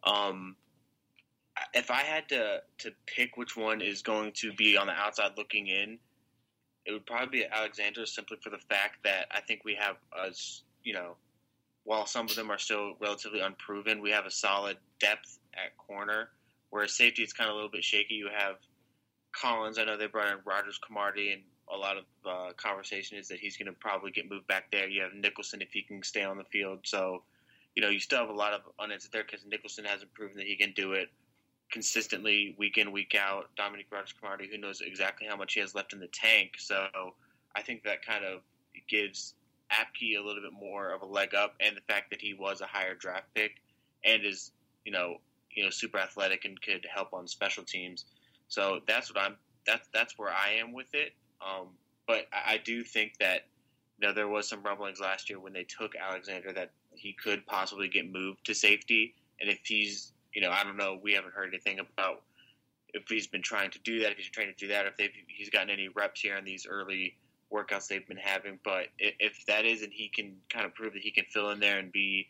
Um, 0.03 0.55
if 1.73 1.91
I 1.91 2.01
had 2.01 2.27
to 2.29 2.61
to 2.79 2.91
pick 3.05 3.37
which 3.37 3.55
one 3.55 3.81
is 3.81 4.01
going 4.01 4.31
to 4.33 4.53
be 4.53 4.77
on 4.77 4.87
the 4.87 4.93
outside 4.93 5.31
looking 5.37 5.67
in, 5.67 5.97
it 6.85 6.91
would 6.91 7.05
probably 7.05 7.39
be 7.39 7.45
Alexander 7.45 8.05
simply 8.05 8.37
for 8.41 8.49
the 8.49 8.57
fact 8.57 9.03
that 9.03 9.27
I 9.31 9.41
think 9.41 9.61
we 9.63 9.75
have 9.75 9.97
us, 10.17 10.63
you 10.83 10.93
know, 10.93 11.15
while 11.83 12.05
some 12.05 12.25
of 12.25 12.35
them 12.35 12.51
are 12.51 12.57
still 12.57 12.93
relatively 12.99 13.41
unproven, 13.41 14.01
we 14.01 14.11
have 14.11 14.25
a 14.25 14.31
solid 14.31 14.77
depth 14.99 15.39
at 15.53 15.77
corner. 15.77 16.29
Whereas 16.69 16.95
safety 16.95 17.21
is 17.21 17.33
kind 17.33 17.49
of 17.49 17.53
a 17.53 17.55
little 17.55 17.69
bit 17.69 17.83
shaky. 17.83 18.15
You 18.15 18.29
have 18.35 18.55
Collins. 19.31 19.77
I 19.77 19.83
know 19.83 19.95
they 19.95 20.07
brought 20.07 20.29
in 20.29 20.39
Rodgers-Cromartie 20.43 21.33
and 21.33 21.41
a 21.71 21.77
lot 21.77 21.97
of 21.97 22.03
uh, 22.25 22.53
conversation 22.53 23.17
is 23.17 23.27
that 23.27 23.39
he's 23.39 23.57
going 23.57 23.67
to 23.67 23.73
probably 23.79 24.11
get 24.11 24.29
moved 24.29 24.47
back 24.47 24.71
there. 24.71 24.89
You 24.89 25.03
have 25.03 25.13
Nicholson 25.13 25.61
if 25.61 25.71
he 25.71 25.83
can 25.83 26.01
stay 26.03 26.23
on 26.23 26.37
the 26.37 26.43
field. 26.45 26.79
So, 26.83 27.23
you 27.75 27.83
know, 27.83 27.89
you 27.89 27.99
still 27.99 28.19
have 28.19 28.29
a 28.29 28.33
lot 28.33 28.53
of 28.53 28.61
unanswered 28.79 29.11
there 29.11 29.23
because 29.23 29.45
Nicholson 29.45 29.85
hasn't 29.85 30.13
proven 30.13 30.37
that 30.37 30.47
he 30.47 30.55
can 30.55 30.73
do 30.73 30.93
it 30.93 31.09
consistently 31.73 32.55
week 32.57 32.77
in, 32.77 32.91
week 32.91 33.15
out. 33.19 33.49
Dominique 33.57 33.87
Rodgers-Cromartie, 33.91 34.47
who 34.49 34.57
knows 34.57 34.81
exactly 34.81 35.27
how 35.27 35.35
much 35.35 35.55
he 35.55 35.59
has 35.59 35.75
left 35.75 35.91
in 35.91 35.99
the 35.99 36.07
tank. 36.07 36.51
So 36.57 36.87
I 37.55 37.61
think 37.61 37.83
that 37.83 38.05
kind 38.05 38.23
of 38.23 38.41
gives 38.87 39.33
Apke 39.71 40.17
a 40.17 40.25
little 40.25 40.41
bit 40.41 40.53
more 40.53 40.91
of 40.91 41.01
a 41.01 41.05
leg 41.05 41.33
up, 41.33 41.55
and 41.59 41.75
the 41.75 41.81
fact 41.81 42.11
that 42.11 42.21
he 42.21 42.33
was 42.33 42.61
a 42.61 42.65
higher 42.65 42.95
draft 42.95 43.25
pick 43.33 43.55
and 44.05 44.23
is, 44.23 44.51
you 44.85 44.91
know, 44.91 45.17
you 45.51 45.63
know, 45.63 45.69
super 45.69 45.97
athletic 45.97 46.45
and 46.45 46.61
could 46.61 46.85
help 46.93 47.13
on 47.13 47.27
special 47.27 47.63
teams. 47.63 48.05
So 48.47 48.79
that's 48.87 49.13
what 49.13 49.21
I'm. 49.21 49.35
That's 49.65 49.87
that's 49.93 50.17
where 50.17 50.31
I 50.31 50.59
am 50.59 50.73
with 50.73 50.93
it. 50.93 51.13
Um, 51.41 51.69
but 52.07 52.27
I, 52.31 52.53
I 52.53 52.57
do 52.57 52.83
think 52.83 53.13
that 53.19 53.45
you 53.99 54.07
know 54.07 54.13
there 54.13 54.27
was 54.27 54.47
some 54.47 54.61
rumblings 54.63 54.99
last 54.99 55.29
year 55.29 55.39
when 55.39 55.53
they 55.53 55.63
took 55.63 55.95
Alexander 55.95 56.51
that 56.53 56.71
he 56.95 57.13
could 57.13 57.45
possibly 57.45 57.87
get 57.87 58.11
moved 58.11 58.45
to 58.45 58.53
safety. 58.53 59.15
And 59.39 59.49
if 59.49 59.59
he's, 59.63 60.13
you 60.33 60.41
know, 60.41 60.51
I 60.51 60.63
don't 60.63 60.77
know, 60.77 60.99
we 61.01 61.13
haven't 61.13 61.33
heard 61.33 61.49
anything 61.49 61.79
about 61.79 62.23
if 62.93 63.03
he's 63.07 63.27
been 63.27 63.41
trying 63.41 63.71
to 63.71 63.79
do 63.79 64.01
that, 64.01 64.11
if 64.11 64.17
he's 64.17 64.29
trying 64.29 64.53
to 64.53 64.55
do 64.55 64.67
that, 64.69 64.85
if 64.97 65.11
he's 65.27 65.49
gotten 65.49 65.69
any 65.69 65.89
reps 65.89 66.21
here 66.21 66.37
in 66.37 66.45
these 66.45 66.67
early 66.69 67.15
workouts 67.51 67.87
they've 67.87 68.07
been 68.07 68.17
having. 68.17 68.59
But 68.63 68.87
if 68.99 69.45
that 69.47 69.65
is, 69.65 69.81
and 69.81 69.91
he 69.91 70.09
can 70.09 70.35
kind 70.49 70.65
of 70.65 70.73
prove 70.73 70.93
that 70.93 71.01
he 71.01 71.11
can 71.11 71.25
fill 71.29 71.49
in 71.51 71.59
there 71.59 71.79
and 71.79 71.91
be 71.91 72.27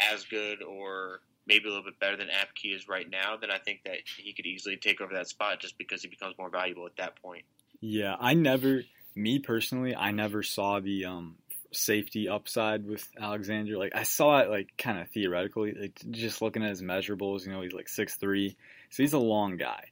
as 0.00 0.24
good 0.24 0.62
or 0.62 1.20
maybe 1.46 1.66
a 1.66 1.68
little 1.68 1.84
bit 1.84 1.98
better 2.00 2.16
than 2.16 2.28
Apke 2.28 2.74
is 2.74 2.88
right 2.88 3.08
now, 3.08 3.36
then 3.36 3.50
I 3.50 3.58
think 3.58 3.80
that 3.84 3.98
he 4.18 4.32
could 4.32 4.46
easily 4.46 4.76
take 4.76 5.00
over 5.00 5.14
that 5.14 5.28
spot 5.28 5.60
just 5.60 5.76
because 5.78 6.02
he 6.02 6.08
becomes 6.08 6.34
more 6.38 6.50
valuable 6.50 6.86
at 6.86 6.96
that 6.96 7.20
point. 7.20 7.44
Yeah, 7.80 8.16
I 8.18 8.34
never, 8.34 8.82
me 9.14 9.38
personally, 9.38 9.94
I 9.94 10.10
never 10.10 10.42
saw 10.42 10.80
the 10.80 11.04
um, 11.04 11.36
safety 11.76 12.28
upside 12.28 12.86
with 12.86 13.06
Alexander. 13.20 13.76
Like 13.78 13.94
I 13.94 14.02
saw 14.02 14.40
it 14.40 14.50
like 14.50 14.76
kind 14.76 14.98
of 14.98 15.08
theoretically, 15.10 15.74
like 15.78 16.00
just 16.10 16.42
looking 16.42 16.62
at 16.62 16.70
his 16.70 16.82
measurables. 16.82 17.46
You 17.46 17.52
know, 17.52 17.62
he's 17.62 17.72
like 17.72 17.88
six 17.88 18.14
three, 18.16 18.56
so 18.90 19.02
he's 19.02 19.12
a 19.12 19.18
long 19.18 19.56
guy. 19.56 19.84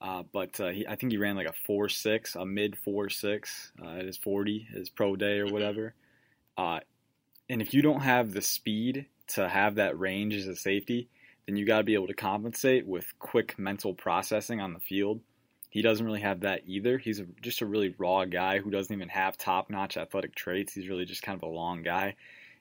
Uh, 0.00 0.22
but 0.32 0.60
uh, 0.60 0.68
he, 0.68 0.86
I 0.86 0.94
think 0.94 1.12
he 1.12 1.18
ran 1.18 1.36
like 1.36 1.48
a 1.48 1.54
four 1.66 1.88
six, 1.88 2.36
a 2.36 2.44
mid 2.44 2.78
four 2.78 3.08
six 3.08 3.72
uh, 3.82 3.98
at 3.98 4.04
his 4.04 4.16
forty, 4.16 4.66
his 4.72 4.88
pro 4.88 5.16
day 5.16 5.38
or 5.38 5.46
mm-hmm. 5.46 5.54
whatever. 5.54 5.94
Uh, 6.56 6.80
and 7.48 7.62
if 7.62 7.74
you 7.74 7.82
don't 7.82 8.00
have 8.00 8.32
the 8.32 8.42
speed 8.42 9.06
to 9.28 9.48
have 9.48 9.76
that 9.76 9.98
range 9.98 10.34
as 10.34 10.46
a 10.46 10.56
safety, 10.56 11.08
then 11.46 11.56
you 11.56 11.64
got 11.64 11.78
to 11.78 11.84
be 11.84 11.94
able 11.94 12.08
to 12.08 12.14
compensate 12.14 12.86
with 12.86 13.06
quick 13.18 13.58
mental 13.58 13.94
processing 13.94 14.60
on 14.60 14.72
the 14.72 14.80
field. 14.80 15.20
He 15.70 15.82
doesn't 15.82 16.04
really 16.04 16.20
have 16.20 16.40
that 16.40 16.62
either. 16.66 16.98
He's 16.98 17.20
a, 17.20 17.26
just 17.42 17.60
a 17.60 17.66
really 17.66 17.94
raw 17.98 18.24
guy 18.24 18.58
who 18.58 18.70
doesn't 18.70 18.94
even 18.94 19.10
have 19.10 19.36
top 19.36 19.68
notch 19.70 19.96
athletic 19.96 20.34
traits. 20.34 20.72
He's 20.72 20.88
really 20.88 21.04
just 21.04 21.22
kind 21.22 21.36
of 21.36 21.42
a 21.42 21.52
long 21.52 21.82
guy. 21.82 22.16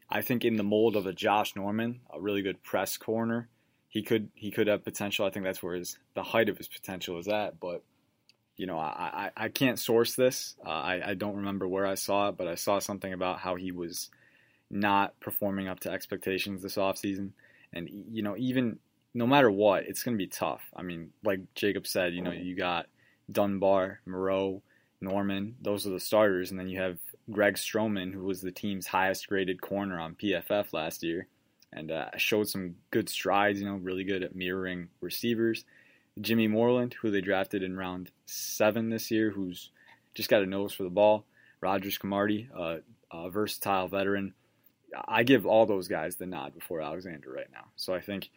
I 0.10 0.22
think 0.22 0.46
in 0.46 0.56
the 0.56 0.64
mold 0.64 0.96
of 0.96 1.06
a 1.06 1.14
Josh 1.14 1.56
Norman, 1.56 2.02
a 2.14 2.20
really 2.20 2.42
good 2.42 2.64
press 2.64 2.98
corner, 2.98 3.50
he 3.90 4.04
could 4.04 4.30
he 4.36 4.52
could 4.52 4.68
have 4.68 4.84
potential. 4.84 5.26
I 5.26 5.30
think 5.30 5.46
that's 5.46 5.64
where 5.64 5.76
his 5.76 5.98
the 6.16 6.24
height 6.24 6.50
of 6.50 6.58
his 6.58 6.68
potential 6.68 7.18
is 7.18 7.28
at. 7.28 7.60
But 7.60 7.84
you 8.58 8.68
know, 8.68 8.78
I 8.78 9.32
I, 9.38 9.46
I 9.46 9.50
can't 9.50 9.80
source 9.80 10.16
this. 10.16 10.56
Uh, 10.66 10.70
I 10.70 11.10
I 11.10 11.14
don't 11.14 11.38
remember 11.38 11.68
where 11.68 11.86
I 11.86 11.96
saw 11.96 12.30
it, 12.30 12.38
but 12.38 12.48
I 12.48 12.56
saw 12.56 12.80
something 12.80 13.12
about 13.12 13.40
how 13.40 13.56
he 13.56 13.72
was 13.72 14.10
not 14.70 15.18
performing 15.20 15.68
up 15.68 15.80
to 15.82 15.92
expectations 15.92 16.62
this 16.62 16.76
offseason. 16.76 17.32
And 17.74 17.90
you 17.90 18.22
know, 18.22 18.36
even 18.38 18.80
no 19.14 19.28
matter 19.28 19.50
what, 19.50 19.84
it's 19.84 20.04
going 20.04 20.18
to 20.18 20.24
be 20.24 20.28
tough. 20.28 20.62
I 20.76 20.84
mean, 20.84 21.12
like 21.24 21.40
Jacob 21.56 21.88
said, 21.88 22.14
you 22.14 22.22
know, 22.22 22.32
you 22.32 22.56
got 22.56 22.88
Dunbar, 23.31 24.00
Moreau, 24.05 24.62
Norman. 25.01 25.55
Those 25.62 25.86
are 25.86 25.91
the 25.91 26.00
starters, 26.00 26.51
and 26.51 26.60
then 26.60 26.69
you 26.69 26.79
have 26.79 26.98
Greg 27.31 27.55
Stroman, 27.55 28.13
who 28.13 28.24
was 28.24 28.41
the 28.41 28.51
team's 28.51 28.88
highest 28.88 29.27
graded 29.27 29.62
corner 29.62 30.00
on 30.00 30.15
PFF 30.15 30.74
last 30.74 31.03
year 31.03 31.27
and 31.74 31.91
uh, 31.91 32.10
showed 32.17 32.48
some 32.48 32.75
good 32.91 33.10
strides, 33.10 33.60
you 33.60 33.67
know, 33.67 33.75
really 33.75 34.03
good 34.03 34.24
at 34.24 34.36
mirroring 34.36 34.89
receivers. 35.01 35.65
Jimmy 36.19 36.48
Moreland, 36.48 36.96
who 37.01 37.12
they 37.12 37.22
drafted 37.22 37.62
in 37.62 37.77
round 37.77 38.12
seven 38.25 38.89
this 38.89 39.12
year, 39.12 39.29
who's 39.29 39.69
just 40.15 40.29
got 40.29 40.41
a 40.41 40.46
nose 40.46 40.74
for 40.74 40.84
the 40.84 40.89
ball. 40.89 41.25
Rodgers-Cromartie, 41.62 42.50
uh, 42.57 42.77
a 43.12 43.29
versatile 43.29 43.88
veteran. 43.88 44.34
I 45.07 45.24
give 45.24 45.46
all 45.46 45.65
those 45.65 45.88
guys 45.88 46.15
the 46.15 46.25
nod 46.25 46.53
before 46.53 46.81
Alexander 46.81 47.31
right 47.31 47.51
now. 47.51 47.65
So 47.75 47.93
I 47.93 48.00
think 48.00 48.29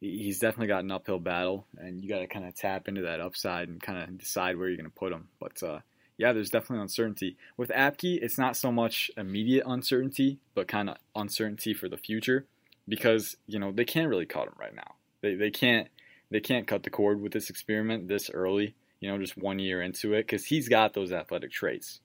he's 0.00 0.38
definitely 0.38 0.68
got 0.68 0.84
an 0.84 0.90
uphill 0.90 1.18
battle, 1.18 1.66
and 1.76 2.02
you 2.02 2.08
got 2.08 2.20
to 2.20 2.26
kind 2.26 2.46
of 2.46 2.54
tap 2.54 2.88
into 2.88 3.02
that 3.02 3.20
upside 3.20 3.68
and 3.68 3.80
kind 3.80 3.98
of 3.98 4.18
decide 4.18 4.56
where 4.56 4.68
you're 4.68 4.76
going 4.76 4.90
to 4.90 4.98
put 4.98 5.12
him. 5.12 5.28
But 5.38 5.62
uh, 5.62 5.80
yeah, 6.16 6.32
there's 6.32 6.50
definitely 6.50 6.82
uncertainty. 6.82 7.36
With 7.56 7.70
Apke, 7.70 8.18
it's 8.20 8.38
not 8.38 8.56
so 8.56 8.72
much 8.72 9.10
immediate 9.16 9.64
uncertainty, 9.66 10.38
but 10.54 10.68
kind 10.68 10.90
of 10.90 10.96
uncertainty 11.14 11.74
for 11.74 11.88
the 11.88 11.96
future 11.96 12.46
because 12.88 13.36
you 13.46 13.58
know 13.58 13.72
they 13.72 13.84
can't 13.84 14.08
really 14.08 14.26
cut 14.26 14.48
him 14.48 14.54
right 14.58 14.74
now. 14.74 14.94
They 15.22 15.34
they 15.34 15.50
can't 15.50 15.88
they 16.30 16.40
can't 16.40 16.66
cut 16.66 16.82
the 16.82 16.90
cord 16.90 17.20
with 17.20 17.32
this 17.32 17.50
experiment 17.50 18.08
this 18.08 18.30
early. 18.30 18.74
You 19.00 19.10
know, 19.10 19.18
just 19.18 19.38
one 19.38 19.58
year 19.58 19.80
into 19.80 20.12
it 20.12 20.26
because 20.26 20.44
he's 20.44 20.68
got 20.68 20.92
those 20.92 21.12
athletic 21.12 21.52
traits. 21.52 22.00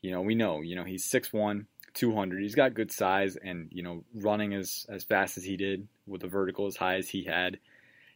You 0.00 0.10
know, 0.10 0.22
we 0.22 0.34
know. 0.34 0.62
You 0.62 0.76
know, 0.76 0.84
he's 0.84 1.06
6'1", 1.06 1.66
200. 1.94 2.42
He's 2.42 2.54
got 2.54 2.74
good 2.74 2.92
size, 2.92 3.36
and 3.36 3.68
you 3.70 3.82
know, 3.82 4.04
running 4.14 4.54
as 4.54 4.86
as 4.88 5.04
fast 5.04 5.36
as 5.36 5.44
he 5.44 5.56
did 5.56 5.86
with 6.06 6.22
the 6.22 6.28
vertical 6.28 6.66
as 6.66 6.76
high 6.76 6.96
as 6.96 7.08
he 7.08 7.24
had. 7.24 7.58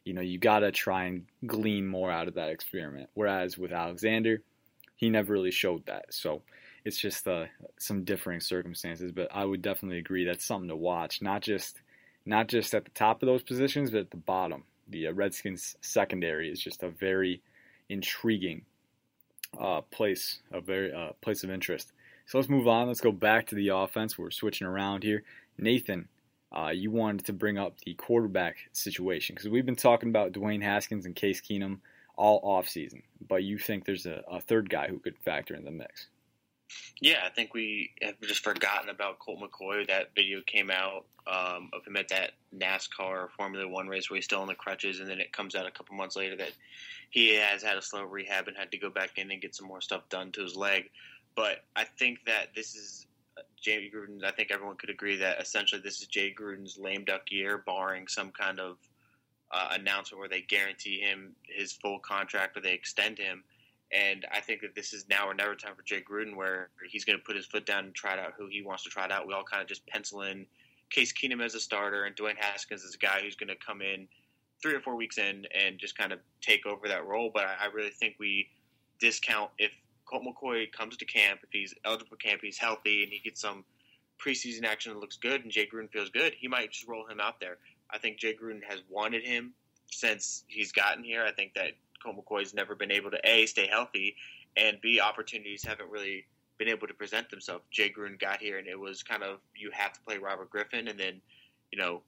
You 0.05 0.15
know, 0.15 0.21
you 0.21 0.39
gotta 0.39 0.71
try 0.71 1.05
and 1.05 1.27
glean 1.47 1.87
more 1.87 2.11
out 2.11 2.29
of 2.29 2.35
that 2.35 2.51
experiment. 2.51 3.09
Whereas 3.15 3.57
with 3.57 3.73
Alexander, 3.73 4.43
he 4.97 5.11
never 5.11 5.33
really 5.33 5.51
showed 5.51 5.87
that. 5.87 6.07
So 6.13 6.43
it's 6.85 6.99
just 6.99 7.27
uh, 7.27 7.47
some 7.79 8.05
differing 8.05 8.41
circumstances. 8.41 9.13
But 9.13 9.29
I 9.33 9.45
would 9.45 9.63
definitely 9.63 9.99
agree 9.99 10.25
that's 10.25 10.45
something 10.45 10.69
to 10.69 10.77
watch, 10.77 11.23
not 11.23 11.43
just 11.43 11.81
not 12.27 12.49
just 12.49 12.75
at 12.75 12.85
the 12.85 12.91
top 12.91 13.23
of 13.23 13.27
those 13.27 13.43
positions, 13.43 13.91
but 13.91 14.01
at 14.01 14.11
the 14.11 14.17
bottom. 14.17 14.65
The 14.89 15.09
uh, 15.09 15.13
Redskins 15.13 15.77
secondary 15.81 16.51
is 16.51 16.61
just 16.61 16.83
a 16.83 16.91
very 16.91 17.43
intriguing 17.89 18.63
uh, 19.59 19.83
place, 19.83 20.41
a 20.53 20.61
very 20.61 20.93
uh, 20.93 21.13
place 21.21 21.45
of 21.45 21.51
interest. 21.51 21.93
So 22.27 22.39
let's 22.39 22.49
move 22.49 22.69
on. 22.69 22.89
Let's 22.89 23.01
go 23.01 23.13
back 23.13 23.49
to 23.49 23.55
the 23.55 23.69
offense. 23.69 24.19
We're 24.19 24.31
switching 24.31 24.67
around 24.67 25.03
here. 25.03 25.25
Nathan, 25.59 26.09
uh, 26.57 26.71
you 26.71 26.91
wanted 26.91 27.27
to 27.27 27.33
bring 27.33 27.59
up 27.59 27.79
the 27.85 27.95
quarterback 27.95 28.57
situation 28.73 29.35
because 29.35 29.51
we've 29.51 29.67
been 29.67 29.77
talking 29.77 30.09
about 30.09 30.33
Dwayne 30.33 30.63
Haskins 30.63 31.07
and 31.07 31.15
Case 31.15 31.41
Keenum 31.41 31.79
all 32.17 32.43
offseason, 32.43 33.03
but 33.29 33.43
you 33.43 33.59
think 33.59 33.85
there's 33.85 34.07
a, 34.07 34.23
a 34.31 34.41
third 34.41 34.71
guy 34.71 34.89
who 34.89 34.99
could 34.99 35.19
factor 35.19 35.55
in 35.55 35.65
the 35.65 35.71
mix. 35.71 36.07
Yeah, 37.01 37.19
I 37.27 37.31
think 37.31 37.55
we 37.55 37.91
have 38.03 38.21
just 38.23 38.43
forgotten 38.43 38.89
about 38.89 39.19
Colt 39.19 39.41
McCoy. 39.41 39.87
That 39.89 40.15
video 40.15 40.41
came 40.47 40.71
out 40.71 41.05
um, 41.27 41.71
of 41.73 41.85
him 41.87 41.97
at 41.97 42.09
that 42.09 42.33
NASCAR 42.57 43.31
Formula 43.37 43.69
One 43.69 43.89
race 43.89 44.09
where 44.09 44.17
he's 44.17 44.25
still 44.25 44.41
on 44.41 44.47
the 44.47 44.55
crutches, 44.55 45.01
and 45.01 45.09
then 45.09 45.21
it 45.21 45.33
comes 45.33 45.55
out 45.55 45.67
a 45.67 45.71
couple 45.71 45.97
months 45.97 46.17
later 46.17 46.37
that 46.37 46.53
he 47.11 47.35
has 47.35 47.63
had 47.63 47.77
a 47.77 47.83
slow 47.83 48.05
rehab 48.05 48.49
and 48.49 48.57
had 48.57 48.71
to 48.73 48.79
go 48.79 48.91
back 48.91 49.19
in 49.19 49.31
and 49.31 49.43
get 49.43 49.55
some 49.55 49.67
more 49.67 49.81
stuff 49.81 50.09
done 50.09 50.33
to 50.33 50.43
his 50.43 50.57
leg. 50.57 50.91
But 51.37 51.65
I 51.75 51.85
think 51.85 52.21
that 52.27 52.55
this 52.55 52.75
is 52.75 53.07
uh, 53.37 53.43
Jay 53.61 53.91
Gruden. 53.95 54.25
I 54.25 54.31
think 54.31 54.51
everyone 54.51 54.77
could 54.77 54.91
agree 54.91 55.17
that 55.17 55.41
essentially 55.41 55.81
this 55.81 56.01
is 56.01 56.07
Jay 56.07 56.35
Gruden's 56.39 56.79
lame 56.79 57.05
duck 57.05 57.31
year, 57.31 57.63
barring 57.67 58.07
some 58.07 58.31
kind 58.31 58.61
of 58.61 58.77
uh, 59.53 59.69
announcement 59.73 60.21
where 60.21 60.29
they 60.29 60.43
guarantee 60.43 61.01
him 61.01 61.35
his 61.45 61.73
full 61.73 61.99
contract 62.01 62.57
or 62.57 62.61
they 62.61 62.73
extend 62.73 63.19
him. 63.19 63.43
And 63.93 64.27
I 64.33 64.41
think 64.41 64.61
that 64.63 64.75
this 64.75 64.93
is 64.93 65.07
now 65.09 65.29
or 65.29 65.35
never 65.35 65.55
time 65.55 65.75
for 65.77 65.83
Jay 65.83 66.03
Gruden, 66.03 66.35
where 66.35 66.71
he's 66.89 67.05
going 67.05 67.19
to 67.19 67.25
put 67.25 67.37
his 67.37 67.47
foot 67.47 67.65
down 67.65 67.85
and 67.85 67.95
try 67.95 68.15
it 68.15 68.19
out 68.19 68.33
who 68.37 68.49
he 68.49 68.63
wants 68.63 68.83
to 68.85 68.91
try 68.91 69.05
it 69.05 69.13
out. 69.13 69.27
We 69.27 69.35
all 69.35 69.45
kind 69.45 69.63
of 69.63 69.69
just 69.69 69.87
pencil 69.87 70.23
in 70.23 70.47
Case 70.91 71.13
Keenum 71.13 71.45
as 71.45 71.55
a 71.55 71.61
starter 71.61 72.05
and 72.05 72.17
Dwayne 72.17 72.37
Haskins 72.37 72.85
as 72.85 72.95
a 72.95 72.99
guy 72.99 73.21
who's 73.23 73.37
going 73.37 73.49
to 73.49 73.57
come 73.65 73.83
in 73.83 74.09
three 74.61 74.75
or 74.75 74.81
four 74.81 74.97
weeks 74.97 75.19
in 75.19 75.47
and 75.55 75.79
just 75.79 75.97
kind 75.97 76.13
of 76.13 76.19
take 76.41 76.67
over 76.67 76.89
that 76.89 77.07
role. 77.07 77.31
But 77.33 77.45
I, 77.45 77.65
I 77.65 77.67
really 77.67 77.91
think 77.91 78.17
we 78.19 78.49
discount 78.99 79.51
if 79.59 79.71
Colt 80.15 80.37
McCoy 80.37 80.71
comes 80.71 80.97
to 80.99 81.05
camp, 81.05 81.41
if 81.43 81.49
he's 81.51 81.75
eligible 81.85 82.11
for 82.11 82.17
camp, 82.17 82.41
he's 82.43 82.59
healthy, 82.59 83.03
and 83.03 83.13
he 83.13 83.19
gets 83.19 83.41
some 83.41 83.65
preseason 84.19 84.65
action 84.65 84.93
that 84.93 85.01
looks 85.01 85.17
good, 85.17 85.43
and 85.43 85.51
Jay 85.51 85.67
Gruden 85.67 85.91
feels 85.91 86.11
good, 86.11 86.35
he 86.39 86.47
might 86.47 86.71
just 86.71 86.87
roll 86.87 87.07
him 87.07 87.19
out 87.19 87.41
there. 87.41 87.59
I 87.91 87.99
think 87.99 88.19
Jay 88.19 88.35
Gruden 88.35 88.63
has 88.69 88.81
wanted 88.89 89.25
him 89.25 89.55
since 89.91 90.45
he's 90.47 90.71
gotten 90.71 91.03
here. 91.03 91.25
I 91.25 91.33
think 91.33 91.55
that 91.55 91.73
Colt 92.03 92.17
McCoy's 92.17 92.55
never 92.55 92.77
been 92.77 92.93
able 92.93 93.11
to 93.11 93.19
a 93.25 93.47
stay 93.47 93.67
healthy, 93.67 94.15
and 94.57 94.81
b 94.81 95.01
opportunities 95.01 95.65
haven't 95.65 95.91
really 95.91 96.27
been 96.59 96.69
able 96.69 96.87
to 96.87 96.95
present 96.95 97.29
themselves. 97.29 97.65
Jay 97.73 97.91
Gruden 97.91 98.19
got 98.19 98.41
here, 98.41 98.59
and 98.59 98.69
it 98.69 98.79
was 98.79 99.03
kind 99.03 99.25
of 99.25 99.41
you 99.57 99.71
have 99.73 99.95
to 99.95 100.01
play 100.03 100.19
Robert 100.19 100.49
Griffin, 100.49 100.87
and 100.87 100.99
then 100.99 101.21
you 101.73 101.79
know 101.79 102.03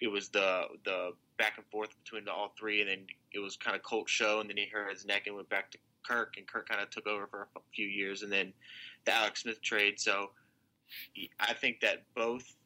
it 0.00 0.08
was 0.08 0.28
the 0.28 0.66
the 0.84 1.10
back 1.36 1.54
and 1.56 1.66
forth 1.66 1.90
between 2.04 2.24
the 2.24 2.32
all 2.32 2.52
three, 2.56 2.80
and 2.80 2.88
then 2.88 3.06
it 3.32 3.40
was 3.40 3.56
kind 3.56 3.74
of 3.74 3.82
Colt 3.82 4.08
show, 4.08 4.38
and 4.38 4.48
then 4.48 4.56
he 4.56 4.66
hurt 4.66 4.92
his 4.92 5.04
neck 5.04 5.26
and 5.26 5.34
went 5.34 5.48
back 5.48 5.72
to 5.72 5.78
Kirk, 6.04 6.34
and 6.36 6.46
Kirk 6.46 6.68
kind 6.68 6.80
of 6.80 6.90
took 6.90 7.06
over 7.06 7.26
for 7.26 7.48
a 7.56 7.60
few 7.74 7.86
years, 7.86 8.22
and 8.22 8.32
then 8.32 8.52
the 9.04 9.14
Alex 9.14 9.42
Smith 9.42 9.60
trade. 9.62 9.98
So 10.00 10.30
I 11.40 11.52
think 11.54 11.80
that 11.80 12.04
both 12.14 12.56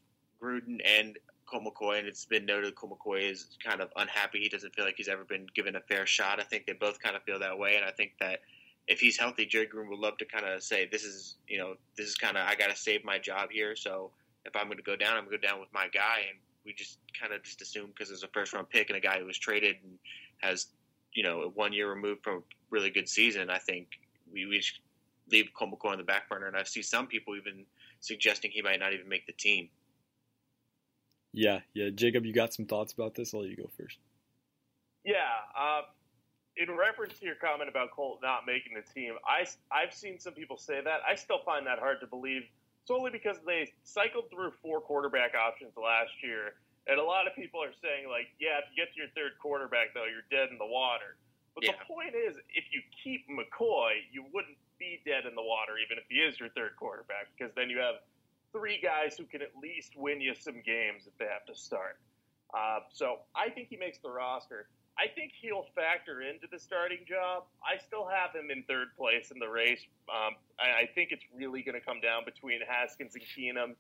Gruden 0.42 0.80
and 0.85 1.18
Colt 1.47 1.64
McCoy, 1.64 1.99
and 1.99 2.07
it's 2.07 2.26
been 2.26 2.45
noted 2.45 2.75
Colt 2.75 2.99
McCoy 2.99 3.30
is 3.30 3.57
kind 3.64 3.80
of 3.80 3.90
unhappy. 3.97 4.40
He 4.40 4.49
doesn't 4.49 4.75
feel 4.75 4.85
like 4.85 4.97
he's 4.97 5.09
ever 5.09 5.25
been 5.25 5.47
given 5.54 5.76
a 5.76 5.80
fair 5.80 6.07
shot. 6.07 6.40
I 6.40 6.45
think 6.45 6.66
they 6.66 6.75
both 6.75 7.00
kind 7.00 7.16
of 7.16 7.23
feel 7.23 7.38
that 7.38 7.59
way, 7.59 7.76
and 7.76 7.85
I 7.85 7.90
think 7.90 8.12
that 8.21 8.40
if 8.87 9.00
he's 9.00 9.18
healthy, 9.18 9.47
Jerry 9.47 9.66
Gruden 9.66 9.90
would 9.90 9.99
love 9.99 10.16
to 10.18 10.25
kind 10.25 10.47
of 10.47 10.62
say, 10.62 10.87
"This 10.87 11.04
is, 11.04 11.37
you 11.47 11.59
know, 11.59 11.75
this 11.97 12.07
is 12.07 12.14
kind 12.14 12.37
of 12.37 12.47
I 12.47 12.54
got 12.54 12.71
to 12.71 12.76
save 12.76 13.04
my 13.04 13.18
job 13.18 13.50
here. 13.50 13.76
So 13.76 14.11
if 14.45 14.57
I'm 14.57 14.66
going 14.66 14.78
to 14.78 14.83
go 14.83 14.97
down, 14.97 15.16
I'm 15.16 15.25
going 15.25 15.38
to 15.38 15.38
go 15.38 15.49
down 15.49 15.61
with 15.61 15.73
my 15.73 15.88
guy." 15.88 16.21
And 16.28 16.38
we 16.64 16.75
just 16.75 16.99
kind 17.18 17.33
of 17.33 17.42
just 17.42 17.62
assume 17.62 17.88
because 17.88 18.09
there's 18.09 18.23
a 18.23 18.28
first 18.28 18.52
round 18.52 18.68
pick 18.68 18.90
and 18.90 18.97
a 18.97 19.00
guy 19.00 19.18
who 19.18 19.26
was 19.26 19.38
traded 19.38 19.76
and 19.83 19.99
has, 20.38 20.66
you 21.15 21.23
know, 21.23 21.50
one 21.55 21.73
year 21.73 21.88
removed 21.88 22.23
from 22.23 22.38
a 22.38 22.43
really 22.71 22.91
good 22.91 23.09
season. 23.09 23.50
I 23.50 23.59
think 23.59 23.88
we 24.33 24.47
we 24.47 24.61
should 24.61 24.79
leave 25.31 25.50
Colt 25.55 25.71
McCoy 25.71 25.93
on 25.93 25.99
the 25.99 26.05
back 26.05 26.29
burner, 26.29 26.47
and 26.47 26.57
I 26.57 26.62
see 26.62 26.83
some 26.83 27.07
people 27.07 27.37
even 27.37 27.65
suggesting 28.00 28.50
he 28.50 28.62
might 28.62 28.81
not 28.81 28.93
even 28.93 29.09
make 29.09 29.27
the 29.27 29.33
team. 29.33 29.69
Yeah, 31.33 31.61
yeah. 31.75 31.91
Jacob, 31.95 32.25
you 32.25 32.33
got 32.33 32.55
some 32.55 32.67
thoughts 32.67 32.93
about 32.93 33.15
this? 33.15 33.35
I'll 33.35 33.41
let 33.41 33.50
you 33.50 33.57
go 33.57 33.71
first. 33.77 33.99
Yeah. 35.05 35.17
Uh, 35.59 35.83
in 36.57 36.75
reference 36.77 37.19
to 37.19 37.27
your 37.27 37.37
comment 37.37 37.71
about 37.71 37.91
Colt 37.95 38.19
not 38.23 38.41
making 38.47 38.75
the 38.75 38.93
team, 38.93 39.15
I, 39.27 39.47
I've 39.71 39.95
seen 39.95 40.19
some 40.19 40.33
people 40.35 40.57
say 40.57 40.81
that. 40.83 41.00
I 41.09 41.15
still 41.15 41.41
find 41.45 41.67
that 41.67 41.79
hard 41.79 42.00
to 42.00 42.07
believe, 42.07 42.43
solely 42.85 43.11
because 43.11 43.37
they 43.47 43.73
cycled 43.85 44.25
through 44.31 44.53
four 44.62 44.81
quarterback 44.81 45.35
options 45.35 45.73
last 45.77 46.11
year. 46.23 46.55
And 46.88 46.99
a 46.99 47.04
lot 47.04 47.26
of 47.28 47.37
people 47.37 47.62
are 47.62 47.76
saying, 47.85 48.09
like, 48.09 48.33
yeah, 48.40 48.64
if 48.64 48.64
you 48.73 48.76
get 48.83 48.92
to 48.95 48.99
your 48.99 49.12
third 49.14 49.37
quarterback, 49.38 49.92
though, 49.92 50.09
you're 50.09 50.25
dead 50.33 50.49
in 50.50 50.57
the 50.57 50.66
water. 50.66 51.16
But 51.54 51.64
Yeah. 51.64 51.73
the 51.73 51.85
point 51.85 52.14
is, 52.14 52.37
if 52.49 52.73
you 52.73 52.83
keep 53.04 53.28
McCoy, 53.28 54.04
you 54.11 54.23
wouldn't 54.33 54.57
be 54.78 55.02
dead 55.04 55.26
in 55.26 55.35
the 55.35 55.42
water, 55.42 55.76
even 55.76 55.99
if 55.99 56.04
he 56.09 56.23
is 56.23 56.40
your 56.40 56.49
third 56.50 56.76
quarterback, 56.76 57.28
because 57.37 57.52
then 57.54 57.68
you 57.68 57.78
have 57.78 58.00
three 58.52 58.78
guys 58.78 59.18
who 59.18 59.26
can 59.26 59.42
at 59.42 59.54
least 59.57 59.97
win 59.97 60.21
you 60.21 60.35
some 60.35 60.62
games 60.62 61.07
if 61.07 61.16
they 61.18 61.26
have 61.26 61.45
to 61.45 61.54
start. 61.54 62.00
Uh, 62.54 62.80
so 62.88 63.21
I 63.35 63.50
think 63.50 63.68
he 63.68 63.76
makes 63.76 63.99
the 63.99 64.09
roster. 64.09 64.68
I 64.97 65.09
think 65.09 65.33
he'll 65.33 65.66
factor 65.75 66.23
into 66.23 66.47
the 66.47 66.59
starting 66.59 67.04
job. 67.07 67.45
I 67.62 67.76
still 67.76 68.07
have 68.07 68.35
him 68.35 68.50
in 68.50 68.62
third 68.64 68.97
place 68.97 69.30
in 69.30 69.38
the 69.38 69.49
race. 69.49 69.85
Um, 70.09 70.37
I, 70.59 70.83
I 70.83 70.87
think 70.87 71.12
it's 71.12 71.25
really 71.35 71.62
going 71.62 71.78
to 71.78 71.85
come 71.85 72.00
down 72.00 72.25
between 72.25 72.61
Haskins 72.66 73.14
and 73.14 73.23
Keenum. 73.23 73.76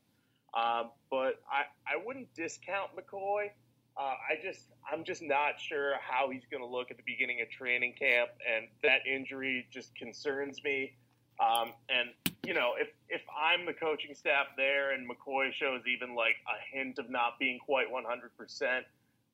Um, 0.58 0.90
but 1.10 1.40
I, 1.50 1.66
I 1.86 2.04
wouldn't 2.04 2.32
discount 2.34 2.90
McCoy. 2.96 3.50
Uh, 3.96 4.00
I 4.00 4.40
just 4.42 4.66
I'm 4.90 5.04
just 5.04 5.22
not 5.22 5.58
sure 5.58 5.94
how 6.00 6.30
he's 6.30 6.44
going 6.50 6.62
to 6.62 6.68
look 6.68 6.90
at 6.90 6.96
the 6.96 7.02
beginning 7.04 7.40
of 7.42 7.50
training 7.50 7.94
camp, 7.98 8.30
and 8.46 8.68
that 8.82 9.06
injury 9.06 9.66
just 9.70 9.94
concerns 9.94 10.62
me. 10.64 10.94
Um, 11.40 11.72
and 11.88 12.10
you 12.46 12.54
know, 12.54 12.72
if 12.78 12.88
if 13.08 13.22
I'm 13.36 13.66
the 13.66 13.72
coaching 13.72 14.14
staff 14.14 14.46
there, 14.56 14.92
and 14.92 15.08
McCoy 15.08 15.52
shows 15.52 15.82
even 15.86 16.14
like 16.14 16.36
a 16.46 16.76
hint 16.76 16.98
of 16.98 17.10
not 17.10 17.38
being 17.38 17.58
quite 17.58 17.90
100 17.90 18.36
percent, 18.36 18.86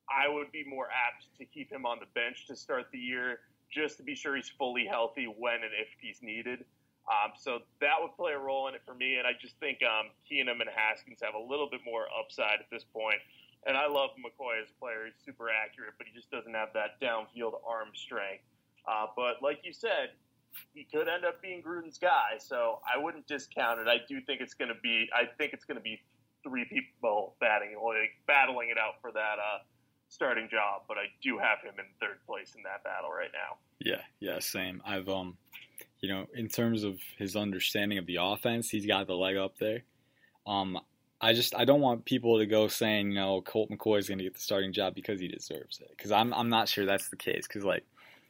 I 0.08 0.28
would 0.32 0.50
be 0.50 0.64
more 0.64 0.88
apt 0.88 1.26
to 1.38 1.44
keep 1.44 1.70
him 1.70 1.86
on 1.86 1.98
the 2.00 2.06
bench 2.14 2.46
to 2.48 2.56
start 2.56 2.86
the 2.92 2.98
year, 2.98 3.40
just 3.70 3.98
to 3.98 4.02
be 4.02 4.14
sure 4.14 4.34
he's 4.36 4.48
fully 4.48 4.86
healthy 4.86 5.26
when 5.26 5.54
and 5.54 5.72
if 5.78 5.88
he's 6.00 6.20
needed. 6.22 6.64
Um, 7.04 7.36
so 7.36 7.60
that 7.80 8.00
would 8.00 8.16
play 8.16 8.32
a 8.32 8.38
role 8.38 8.68
in 8.68 8.74
it 8.74 8.80
for 8.86 8.94
me, 8.94 9.16
and 9.16 9.26
I 9.26 9.32
just 9.38 9.60
think 9.60 9.80
um, 9.84 10.08
Keenum 10.24 10.64
and 10.64 10.70
Haskins 10.72 11.18
have 11.22 11.34
a 11.34 11.38
little 11.38 11.68
bit 11.68 11.80
more 11.84 12.06
upside 12.08 12.60
at 12.60 12.70
this 12.72 12.84
point. 12.84 13.20
And 13.66 13.76
I 13.76 13.88
love 13.88 14.10
McCoy 14.16 14.62
as 14.62 14.70
a 14.70 14.78
player; 14.80 15.04
he's 15.04 15.20
super 15.24 15.48
accurate, 15.50 15.94
but 15.98 16.06
he 16.06 16.16
just 16.16 16.30
doesn't 16.30 16.54
have 16.54 16.72
that 16.72 17.00
downfield 17.00 17.60
arm 17.68 17.92
strength. 17.92 18.44
Uh, 18.88 19.06
but 19.16 19.42
like 19.42 19.60
you 19.64 19.72
said, 19.72 20.16
he 20.72 20.84
could 20.84 21.08
end 21.08 21.24
up 21.24 21.42
being 21.42 21.62
Gruden's 21.62 21.98
guy, 21.98 22.38
so 22.38 22.80
I 22.84 23.02
wouldn't 23.02 23.26
discount 23.26 23.80
it. 23.80 23.88
I 23.88 24.00
do 24.08 24.20
think 24.20 24.40
it's 24.40 24.54
going 24.54 24.68
to 24.68 24.80
be. 24.82 25.08
I 25.12 25.24
think 25.36 25.52
it's 25.52 25.64
going 25.64 25.76
to 25.76 25.82
be 25.82 26.00
three 26.42 26.64
people 26.64 27.36
batting, 27.40 27.76
like 27.82 28.16
battling 28.26 28.70
it 28.70 28.78
out 28.78 29.00
for 29.00 29.12
that 29.12 29.36
uh, 29.38 29.58
starting 30.08 30.48
job. 30.50 30.82
But 30.88 30.98
I 30.98 31.12
do 31.22 31.38
have 31.38 31.60
him 31.62 31.74
in 31.78 31.84
third 32.00 32.18
place 32.26 32.54
in 32.56 32.62
that 32.64 32.84
battle 32.84 33.10
right 33.10 33.32
now. 33.32 33.56
Yeah, 33.78 34.02
yeah, 34.20 34.38
same. 34.40 34.82
I've 34.86 35.08
um, 35.08 35.36
you 36.04 36.12
know, 36.12 36.26
in 36.34 36.48
terms 36.48 36.84
of 36.84 36.98
his 37.16 37.34
understanding 37.34 37.96
of 37.96 38.04
the 38.04 38.18
offense, 38.20 38.68
he's 38.68 38.86
got 38.86 39.06
the 39.06 39.14
leg 39.14 39.36
up 39.36 39.56
there. 39.58 39.84
Um, 40.46 40.78
I 41.18 41.32
just 41.32 41.54
I 41.54 41.64
don't 41.64 41.80
want 41.80 42.04
people 42.04 42.38
to 42.38 42.46
go 42.46 42.68
saying 42.68 43.08
you 43.08 43.14
know 43.14 43.40
Colt 43.40 43.70
McCoy 43.70 43.98
is 43.98 44.08
going 44.08 44.18
to 44.18 44.24
get 44.24 44.34
the 44.34 44.40
starting 44.40 44.74
job 44.74 44.94
because 44.94 45.18
he 45.18 45.28
deserves 45.28 45.80
it 45.80 45.90
because 45.96 46.12
I'm 46.12 46.34
I'm 46.34 46.50
not 46.50 46.68
sure 46.68 46.84
that's 46.84 47.08
the 47.08 47.16
case 47.16 47.46
because 47.46 47.64
like 47.64 47.84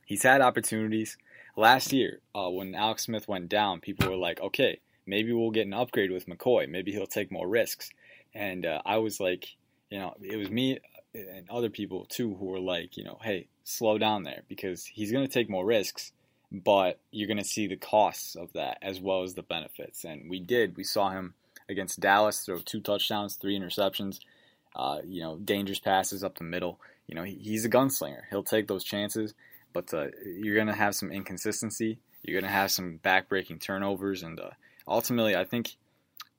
he's 0.06 0.22
had 0.22 0.40
opportunities 0.40 1.18
last 1.56 1.92
year 1.92 2.20
uh, 2.34 2.48
when 2.48 2.76
Alex 2.76 3.04
Smith 3.04 3.26
went 3.26 3.48
down. 3.48 3.80
People 3.80 4.08
were 4.08 4.16
like, 4.16 4.40
okay, 4.40 4.78
maybe 5.06 5.32
we'll 5.32 5.50
get 5.50 5.66
an 5.66 5.74
upgrade 5.74 6.12
with 6.12 6.26
McCoy. 6.26 6.68
Maybe 6.68 6.92
he'll 6.92 7.06
take 7.06 7.32
more 7.32 7.48
risks. 7.48 7.90
And 8.32 8.64
uh, 8.64 8.82
I 8.84 8.98
was 8.98 9.18
like, 9.18 9.48
you 9.90 9.98
know, 9.98 10.14
it 10.20 10.36
was 10.36 10.50
me 10.50 10.78
and 11.14 11.48
other 11.50 11.70
people 11.70 12.06
too 12.06 12.34
who 12.34 12.46
were 12.46 12.60
like, 12.60 12.96
you 12.96 13.04
know, 13.04 13.18
hey, 13.22 13.48
slow 13.64 13.98
down 13.98 14.24
there 14.24 14.42
because 14.48 14.84
he's 14.84 15.12
going 15.12 15.26
to 15.26 15.32
take 15.32 15.48
more 15.48 15.64
risks, 15.64 16.12
but 16.62 17.00
you're 17.10 17.26
going 17.26 17.38
to 17.38 17.44
see 17.44 17.66
the 17.66 17.76
costs 17.76 18.36
of 18.36 18.52
that 18.52 18.78
as 18.80 19.00
well 19.00 19.22
as 19.22 19.34
the 19.34 19.42
benefits. 19.42 20.04
And 20.04 20.30
we 20.30 20.38
did. 20.38 20.76
We 20.76 20.84
saw 20.84 21.10
him 21.10 21.34
against 21.68 22.00
Dallas 22.00 22.40
throw 22.40 22.58
two 22.58 22.80
touchdowns, 22.80 23.34
three 23.34 23.58
interceptions, 23.58 24.20
uh, 24.76 24.98
you 25.04 25.20
know, 25.20 25.36
dangerous 25.36 25.80
passes 25.80 26.22
up 26.22 26.38
the 26.38 26.44
middle. 26.44 26.78
You 27.08 27.16
know, 27.16 27.24
he, 27.24 27.34
he's 27.34 27.64
a 27.64 27.70
gunslinger. 27.70 28.22
He'll 28.30 28.44
take 28.44 28.68
those 28.68 28.84
chances, 28.84 29.34
but 29.72 29.92
uh, 29.92 30.08
you're 30.24 30.54
going 30.54 30.68
to 30.68 30.74
have 30.74 30.94
some 30.94 31.10
inconsistency. 31.10 31.98
You're 32.22 32.40
going 32.40 32.50
to 32.50 32.56
have 32.56 32.70
some 32.70 33.00
backbreaking 33.02 33.60
turnovers, 33.60 34.22
and 34.22 34.40
uh, 34.40 34.50
ultimately, 34.88 35.36
I 35.36 35.44
think 35.44 35.76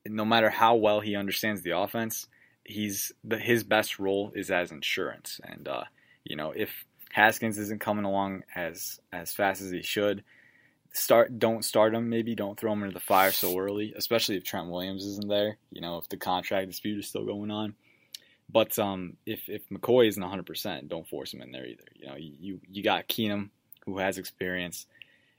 no 0.04 0.24
matter 0.24 0.50
how 0.50 0.76
well 0.76 1.00
he 1.00 1.14
understands 1.14 1.62
the 1.62 1.78
offense, 1.78 2.26
he's 2.64 3.12
the, 3.22 3.38
his 3.38 3.62
best 3.62 3.98
role 3.98 4.32
is 4.34 4.50
as 4.50 4.72
insurance. 4.72 5.40
And 5.44 5.68
uh, 5.68 5.84
you 6.24 6.34
know, 6.34 6.50
if 6.50 6.85
Haskins 7.12 7.58
isn't 7.58 7.80
coming 7.80 8.04
along 8.04 8.42
as 8.54 9.00
as 9.12 9.32
fast 9.32 9.62
as 9.62 9.70
he 9.70 9.82
should, 9.82 10.22
start 10.92 11.38
don't 11.38 11.64
start 11.64 11.94
him. 11.94 12.08
Maybe 12.08 12.34
don't 12.34 12.58
throw 12.58 12.72
him 12.72 12.82
into 12.82 12.94
the 12.94 13.00
fire 13.00 13.32
so 13.32 13.58
early, 13.58 13.94
especially 13.96 14.36
if 14.36 14.44
Trent 14.44 14.68
Williams 14.68 15.04
isn't 15.04 15.28
there. 15.28 15.56
You 15.70 15.80
know, 15.80 15.98
if 15.98 16.08
the 16.08 16.16
contract 16.16 16.68
dispute 16.68 16.98
is 16.98 17.08
still 17.08 17.24
going 17.24 17.50
on. 17.50 17.74
But 18.50 18.78
um, 18.78 19.16
if 19.26 19.48
if 19.48 19.68
McCoy 19.68 20.08
isn't 20.08 20.22
100, 20.22 20.46
percent 20.46 20.88
don't 20.88 21.08
force 21.08 21.32
him 21.32 21.42
in 21.42 21.52
there 21.52 21.66
either. 21.66 21.84
You 21.94 22.06
know, 22.06 22.16
you 22.16 22.60
you 22.68 22.82
got 22.82 23.08
Keenum 23.08 23.50
who 23.84 23.98
has 23.98 24.18
experience. 24.18 24.86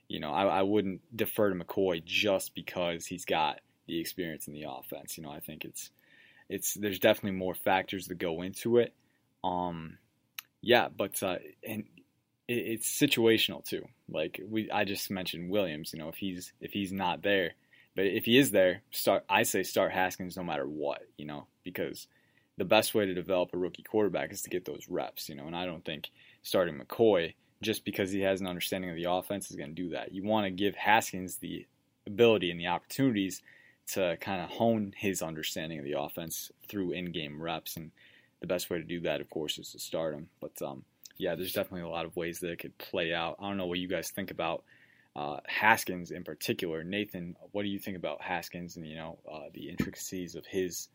You 0.08 0.20
know, 0.20 0.32
I, 0.32 0.44
I 0.44 0.62
wouldn't 0.62 1.00
defer 1.14 1.50
to 1.50 1.64
McCoy 1.64 2.02
just 2.04 2.54
because 2.54 3.06
he's 3.06 3.26
got 3.26 3.60
the 3.86 4.00
experience 4.00 4.46
in 4.46 4.54
the 4.54 4.64
offense. 4.68 5.18
You 5.18 5.24
know, 5.24 5.30
I 5.30 5.40
think 5.40 5.64
it's 5.64 5.90
it's 6.48 6.74
there's 6.74 6.98
definitely 6.98 7.38
more 7.38 7.54
factors 7.54 8.06
that 8.06 8.18
go 8.18 8.42
into 8.42 8.78
it. 8.78 8.94
Um, 9.44 9.98
yeah, 10.60 10.88
but 10.88 11.22
uh, 11.22 11.36
and 11.66 11.84
it, 12.46 12.52
it's 12.52 12.90
situational 12.90 13.64
too. 13.64 13.86
Like 14.08 14.40
we, 14.48 14.70
I 14.70 14.84
just 14.84 15.10
mentioned 15.10 15.50
Williams. 15.50 15.92
You 15.92 16.00
know, 16.00 16.08
if 16.08 16.16
he's 16.16 16.52
if 16.60 16.72
he's 16.72 16.92
not 16.92 17.22
there, 17.22 17.52
but 17.94 18.06
if 18.06 18.24
he 18.24 18.38
is 18.38 18.50
there, 18.50 18.82
start. 18.90 19.24
I 19.28 19.42
say 19.42 19.62
start 19.62 19.92
Haskins 19.92 20.36
no 20.36 20.42
matter 20.42 20.66
what. 20.66 21.02
You 21.16 21.26
know, 21.26 21.46
because 21.64 22.06
the 22.56 22.64
best 22.64 22.94
way 22.94 23.06
to 23.06 23.14
develop 23.14 23.50
a 23.52 23.58
rookie 23.58 23.84
quarterback 23.84 24.32
is 24.32 24.42
to 24.42 24.50
get 24.50 24.64
those 24.64 24.86
reps. 24.88 25.28
You 25.28 25.34
know, 25.36 25.46
and 25.46 25.56
I 25.56 25.66
don't 25.66 25.84
think 25.84 26.10
starting 26.42 26.78
McCoy 26.78 27.34
just 27.60 27.84
because 27.84 28.10
he 28.10 28.20
has 28.20 28.40
an 28.40 28.46
understanding 28.46 28.90
of 28.90 28.96
the 28.96 29.10
offense 29.10 29.50
is 29.50 29.56
going 29.56 29.74
to 29.74 29.82
do 29.82 29.90
that. 29.90 30.12
You 30.12 30.24
want 30.24 30.44
to 30.46 30.50
give 30.50 30.76
Haskins 30.76 31.36
the 31.36 31.66
ability 32.06 32.50
and 32.50 32.60
the 32.60 32.68
opportunities 32.68 33.42
to 33.88 34.16
kind 34.20 34.42
of 34.42 34.50
hone 34.50 34.92
his 34.96 35.22
understanding 35.22 35.78
of 35.78 35.84
the 35.84 35.98
offense 35.98 36.52
through 36.68 36.92
in-game 36.92 37.40
reps, 37.40 37.76
and 37.76 37.90
the 38.40 38.46
best 38.46 38.70
way 38.70 38.78
to 38.78 38.84
do 38.84 39.00
that, 39.00 39.20
of 39.20 39.30
course, 39.30 39.58
is 39.58 39.72
to 39.72 39.78
start 39.78 40.14
him. 40.14 40.28
But 40.40 40.60
um, 40.62 40.84
yeah, 41.16 41.34
there's 41.34 41.52
definitely 41.52 41.82
a 41.82 41.88
lot 41.88 42.06
of 42.06 42.16
ways 42.16 42.40
that 42.40 42.50
it 42.50 42.58
could 42.58 42.76
play 42.78 43.12
out. 43.12 43.36
I 43.40 43.48
don't 43.48 43.56
know 43.56 43.66
what 43.66 43.78
you 43.78 43.88
guys 43.88 44.10
think 44.10 44.30
about 44.30 44.64
uh, 45.16 45.38
Haskins 45.46 46.10
in 46.10 46.24
particular. 46.24 46.84
Nathan, 46.84 47.36
what 47.52 47.62
do 47.62 47.68
you 47.68 47.78
think 47.78 47.96
about 47.96 48.22
Haskins 48.22 48.76
and 48.76 48.86
you 48.86 48.96
know 48.96 49.18
uh, 49.30 49.48
the 49.52 49.68
intricacies 49.68 50.36
of 50.36 50.46
his 50.46 50.88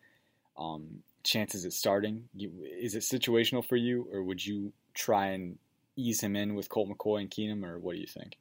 um, 0.57 1.03
chances 1.23 1.65
at 1.65 1.73
starting? 1.73 2.23
You, 2.33 2.51
is 2.63 2.95
it 2.95 3.01
situational 3.01 3.65
for 3.65 3.75
you, 3.75 4.07
or 4.11 4.23
would 4.23 4.45
you 4.45 4.71
try 4.93 5.27
and 5.27 5.57
ease 5.95 6.21
him 6.21 6.35
in 6.35 6.55
with 6.55 6.69
Colt 6.69 6.89
McCoy 6.89 7.21
and 7.21 7.29
Keenum, 7.29 7.65
or 7.65 7.79
what 7.79 7.95
do 7.95 8.01
you 8.01 8.07
think? 8.07 8.37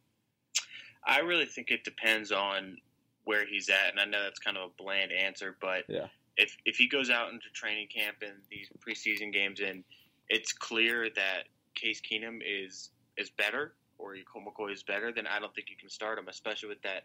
I 1.04 1.20
really 1.20 1.46
think 1.46 1.70
it 1.70 1.84
depends 1.84 2.30
on 2.30 2.78
where 3.24 3.44
he's 3.46 3.68
at, 3.68 3.90
and 3.90 4.00
I 4.00 4.04
know 4.04 4.22
that's 4.22 4.38
kind 4.38 4.56
of 4.56 4.70
a 4.70 4.82
bland 4.82 5.12
answer, 5.12 5.56
but 5.60 5.84
Yeah. 5.88 6.08
If 6.36 6.56
if 6.64 6.76
he 6.76 6.88
goes 6.88 7.10
out 7.10 7.32
into 7.32 7.46
training 7.52 7.88
camp 7.88 8.16
and 8.22 8.34
these 8.50 8.68
preseason 8.80 9.32
games, 9.32 9.60
and 9.60 9.84
it's 10.28 10.52
clear 10.52 11.08
that 11.14 11.44
Case 11.74 12.00
Keenum 12.00 12.40
is 12.44 12.90
is 13.16 13.30
better 13.30 13.74
or 13.98 14.16
Colt 14.30 14.44
McCoy 14.44 14.72
is 14.72 14.82
better, 14.82 15.12
then 15.12 15.26
I 15.26 15.38
don't 15.38 15.54
think 15.54 15.70
you 15.70 15.76
can 15.76 15.88
start 15.88 16.18
him, 16.18 16.28
especially 16.28 16.68
with 16.68 16.82
that 16.82 17.04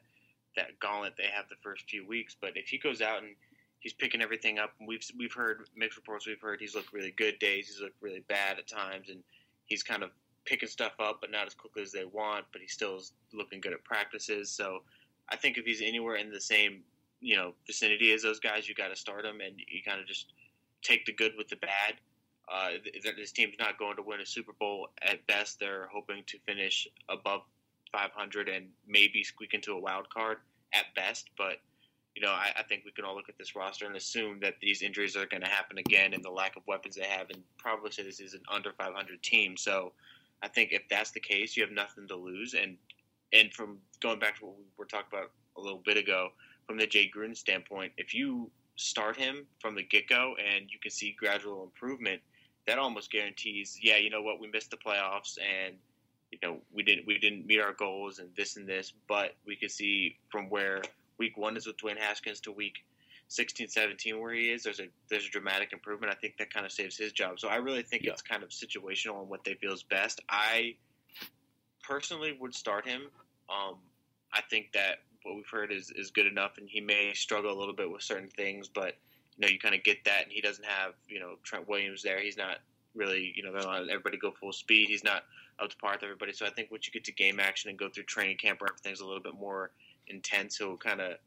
that 0.55 0.79
gauntlet 0.79 1.13
they 1.17 1.27
have 1.31 1.47
the 1.49 1.55
first 1.61 1.89
few 1.89 2.05
weeks. 2.07 2.35
But 2.39 2.51
if 2.55 2.67
he 2.67 2.77
goes 2.77 3.01
out 3.01 3.19
and 3.19 3.35
he's 3.79 3.93
picking 3.93 4.21
everything 4.21 4.59
up, 4.59 4.71
and 4.79 4.87
we've 4.87 5.03
we've 5.17 5.33
heard 5.33 5.61
mixed 5.75 5.97
reports, 5.97 6.25
we've 6.25 6.41
heard 6.41 6.59
he's 6.59 6.75
looked 6.75 6.93
really 6.93 7.11
good 7.11 7.39
days, 7.39 7.67
he's 7.67 7.81
looked 7.81 8.01
really 8.01 8.23
bad 8.27 8.57
at 8.57 8.67
times, 8.67 9.09
and 9.09 9.21
he's 9.65 9.83
kind 9.83 10.03
of 10.03 10.11
picking 10.45 10.69
stuff 10.69 10.93
up, 10.99 11.19
but 11.19 11.31
not 11.31 11.45
as 11.45 11.53
quickly 11.53 11.83
as 11.83 11.91
they 11.91 12.05
want. 12.05 12.45
But 12.51 12.61
he 12.61 12.67
still 12.67 12.95
is 12.95 13.13
looking 13.33 13.61
good 13.61 13.73
at 13.73 13.83
practices. 13.83 14.49
So 14.49 14.83
I 15.29 15.35
think 15.35 15.57
if 15.57 15.65
he's 15.65 15.81
anywhere 15.81 16.15
in 16.15 16.31
the 16.31 16.41
same 16.41 16.83
you 17.27 17.35
know 17.35 17.53
vicinity 17.65 18.13
as 18.13 18.21
those 18.21 18.39
guys, 18.39 18.69
you 18.69 18.73
got 18.73 18.87
to 18.87 18.95
start 18.95 19.23
them, 19.23 19.41
and 19.45 19.59
you 19.59 19.81
kind 19.85 19.99
of 19.99 20.07
just 20.07 20.27
take 20.81 21.05
the 21.05 21.11
good 21.11 21.33
with 21.37 21.49
the 21.49 21.57
bad. 21.57 21.95
Uh, 22.49 22.69
this 23.17 23.33
team's 23.33 23.55
not 23.59 23.77
going 23.77 23.97
to 23.97 24.01
win 24.01 24.21
a 24.21 24.25
Super 24.25 24.53
Bowl 24.57 24.87
at 25.01 25.27
best. 25.27 25.59
They're 25.59 25.89
hoping 25.91 26.23
to 26.27 26.39
finish 26.47 26.87
above 27.09 27.41
500 27.91 28.47
and 28.47 28.67
maybe 28.87 29.25
squeak 29.25 29.53
into 29.53 29.73
a 29.73 29.79
wild 29.79 30.09
card 30.09 30.37
at 30.73 30.85
best. 30.95 31.29
But 31.37 31.57
you 32.15 32.21
know, 32.21 32.29
I, 32.31 32.51
I 32.57 32.63
think 32.63 32.83
we 32.85 32.91
can 32.91 33.03
all 33.03 33.13
look 33.13 33.27
at 33.27 33.37
this 33.37 33.57
roster 33.57 33.85
and 33.85 33.97
assume 33.97 34.39
that 34.39 34.55
these 34.61 34.81
injuries 34.81 35.17
are 35.17 35.25
going 35.25 35.43
to 35.43 35.49
happen 35.49 35.79
again, 35.79 36.13
and 36.13 36.23
the 36.23 36.31
lack 36.31 36.55
of 36.55 36.63
weapons 36.65 36.95
they 36.95 37.03
have, 37.03 37.29
and 37.29 37.43
probably 37.57 37.91
say 37.91 38.03
this 38.03 38.21
is 38.21 38.35
an 38.35 38.41
under 38.49 38.71
500 38.71 39.21
team. 39.21 39.57
So 39.57 39.91
I 40.41 40.47
think 40.47 40.71
if 40.71 40.83
that's 40.89 41.11
the 41.11 41.19
case, 41.19 41.57
you 41.57 41.63
have 41.63 41.73
nothing 41.73 42.07
to 42.07 42.15
lose. 42.15 42.53
And 42.53 42.77
and 43.33 43.53
from 43.53 43.79
going 43.99 44.19
back 44.19 44.39
to 44.39 44.45
what 44.45 44.57
we 44.57 44.63
were 44.77 44.85
talking 44.85 45.09
about 45.11 45.31
a 45.57 45.61
little 45.61 45.81
bit 45.85 45.97
ago, 45.97 46.29
from 46.67 46.77
the 46.77 46.85
Jay 46.85 47.09
Gruden 47.13 47.35
standpoint, 47.35 47.93
if 47.97 48.13
you 48.13 48.51
start 48.75 49.17
him 49.17 49.47
from 49.59 49.73
the 49.75 49.83
get 49.83 50.07
go 50.07 50.35
and 50.37 50.69
you 50.69 50.77
can 50.79 50.91
see 50.91 51.15
gradual 51.17 51.63
improvement, 51.63 52.21
that 52.67 52.77
almost 52.77 53.09
guarantees, 53.11 53.79
yeah, 53.81 53.97
you 53.97 54.09
know 54.09 54.21
what, 54.21 54.39
we 54.39 54.47
missed 54.49 54.69
the 54.71 54.77
playoffs 54.77 55.37
and 55.39 55.75
you 56.31 56.37
know 56.43 56.57
we 56.73 56.83
didn't 56.83 57.07
we 57.07 57.17
didn't 57.17 57.45
meet 57.45 57.61
our 57.61 57.71
goals 57.73 58.19
and 58.19 58.29
this 58.35 58.57
and 58.57 58.67
this, 58.67 58.93
but 59.07 59.35
we 59.45 59.55
could 59.55 59.71
see 59.71 60.17
from 60.29 60.49
where 60.49 60.81
week 61.17 61.37
one 61.37 61.55
is 61.55 61.65
with 61.65 61.77
Dwayne 61.77 61.97
Haskins 61.97 62.41
to 62.41 62.51
week 62.51 62.73
16, 63.29 63.69
17 63.69 64.19
where 64.19 64.33
he 64.33 64.51
is, 64.51 64.63
there's 64.63 64.79
a 64.81 64.87
there's 65.09 65.25
a 65.25 65.29
dramatic 65.29 65.71
improvement. 65.71 66.11
I 66.11 66.15
think 66.15 66.37
that 66.37 66.53
kind 66.53 66.65
of 66.65 66.71
saves 66.71 66.97
his 66.97 67.13
job. 67.13 67.39
So 67.39 67.47
I 67.47 67.55
really 67.57 67.81
think 67.83 68.03
Yeah. 68.03 68.11
it's 68.11 68.21
kind 68.21 68.43
of 68.43 68.49
situational 68.49 69.21
and 69.21 69.29
what 69.29 69.43
they 69.45 69.53
feel 69.55 69.73
is 69.73 69.83
best. 69.83 70.21
I 70.29 70.75
personally 71.83 72.37
would 72.39 72.53
start 72.53 72.85
him. 72.85 73.03
Um, 73.49 73.75
I 74.33 74.41
think 74.49 74.73
that 74.73 74.99
what 75.27 75.35
we've 75.35 75.49
heard 75.49 75.71
is, 75.71 75.91
is 75.95 76.11
good 76.11 76.25
enough, 76.25 76.57
and 76.57 76.67
he 76.69 76.81
may 76.81 77.13
struggle 77.13 77.51
a 77.51 77.57
little 77.57 77.75
bit 77.75 77.91
with 77.91 78.01
certain 78.01 78.29
things, 78.29 78.67
but 78.67 78.95
you 79.37 79.41
know 79.41 79.47
you 79.47 79.59
kind 79.59 79.75
of 79.75 79.83
get 79.83 80.03
that, 80.05 80.23
and 80.23 80.31
he 80.31 80.41
doesn't 80.41 80.65
have 80.65 80.93
you 81.07 81.19
know 81.19 81.35
Trent 81.43 81.67
Williams 81.67 82.01
there. 82.01 82.19
He's 82.19 82.37
not 82.37 82.57
really 82.95 83.33
you 83.35 83.43
know 83.43 83.51
they're 83.51 83.61
not 83.61 83.89
everybody 83.89 84.17
go 84.17 84.31
full 84.31 84.53
speed. 84.53 84.89
He's 84.89 85.03
not 85.03 85.23
up 85.59 85.69
to 85.69 85.77
par 85.77 85.93
with 85.93 86.03
everybody. 86.03 86.33
So 86.33 86.45
I 86.45 86.49
think 86.49 86.71
once 86.71 86.87
you 86.87 86.93
get 86.93 87.03
to 87.05 87.11
game 87.11 87.39
action 87.39 87.69
and 87.69 87.77
go 87.77 87.89
through 87.89 88.03
training 88.03 88.37
camp 88.37 88.61
where 88.61 88.69
everything's 88.69 89.01
a 89.01 89.05
little 89.05 89.21
bit 89.21 89.35
more 89.35 89.71
intense, 90.07 90.57
he'll 90.57 90.77
kind 90.77 91.01
of 91.01 91.17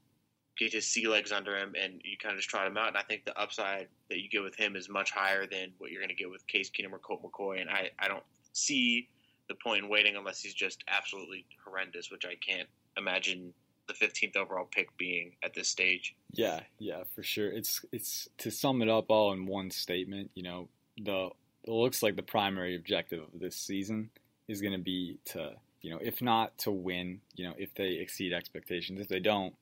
get 0.59 0.73
his 0.73 0.87
sea 0.87 1.09
legs 1.09 1.33
under 1.33 1.57
him, 1.57 1.75
and 1.81 2.01
you 2.05 2.17
kind 2.17 2.33
of 2.33 2.39
just 2.39 2.49
trot 2.49 2.67
him 2.67 2.77
out. 2.77 2.89
And 2.89 2.97
I 2.97 3.03
think 3.03 3.25
the 3.25 3.39
upside 3.39 3.89
that 4.09 4.19
you 4.19 4.29
get 4.29 4.43
with 4.43 4.55
him 4.55 4.77
is 4.77 4.89
much 4.89 5.11
higher 5.11 5.47
than 5.47 5.73
what 5.79 5.91
you're 5.91 6.01
going 6.01 6.11
to 6.11 6.15
get 6.15 6.31
with 6.31 6.47
Case 6.47 6.71
Keenum 6.71 6.93
or 6.93 6.99
Colt 6.99 7.23
McCoy. 7.23 7.61
And 7.61 7.71
I, 7.71 7.91
I 7.99 8.09
don't 8.09 8.25
see 8.53 9.09
the 9.49 9.55
point 9.55 9.85
in 9.85 9.91
waiting 9.91 10.17
unless 10.17 10.41
he's 10.41 10.55
just 10.55 10.85
absolutely 10.89 11.47
horrendous, 11.65 12.11
which 12.11 12.25
I 12.25 12.35
can't 12.37 12.69
imagine 12.97 13.53
the 13.99 14.07
15th 14.07 14.37
overall 14.37 14.69
pick 14.71 14.97
being 14.97 15.33
at 15.43 15.55
this 15.55 15.69
stage. 15.69 16.15
Yeah, 16.33 16.61
yeah, 16.79 17.03
for 17.15 17.23
sure. 17.23 17.51
It's 17.51 17.85
it's 17.93 18.29
to 18.39 18.51
sum 18.51 18.83
it 18.83 18.89
up 18.89 19.07
all 19.09 19.33
in 19.33 19.47
one 19.47 19.71
statement. 19.71 20.31
You 20.35 20.43
know, 20.43 20.69
the 20.97 21.31
it 21.65 21.71
looks 21.71 22.03
like 22.03 22.17
the 22.17 22.23
primary 22.23 22.77
objective 22.77 23.21
of 23.21 23.41
this 23.41 23.57
season 23.57 24.11
is 24.49 24.61
going 24.61 24.73
to 24.73 24.79
be 24.79 25.19
to 25.27 25.53
you 25.83 25.91
know, 25.91 25.99
if 26.03 26.21
not 26.21 26.57
to 26.59 26.71
win, 26.71 27.21
you 27.35 27.47
know, 27.47 27.55
if 27.57 27.75
they 27.75 27.93
exceed 27.93 28.33
expectations. 28.33 29.01
If 29.01 29.09
they 29.09 29.21
don't, 29.21 29.55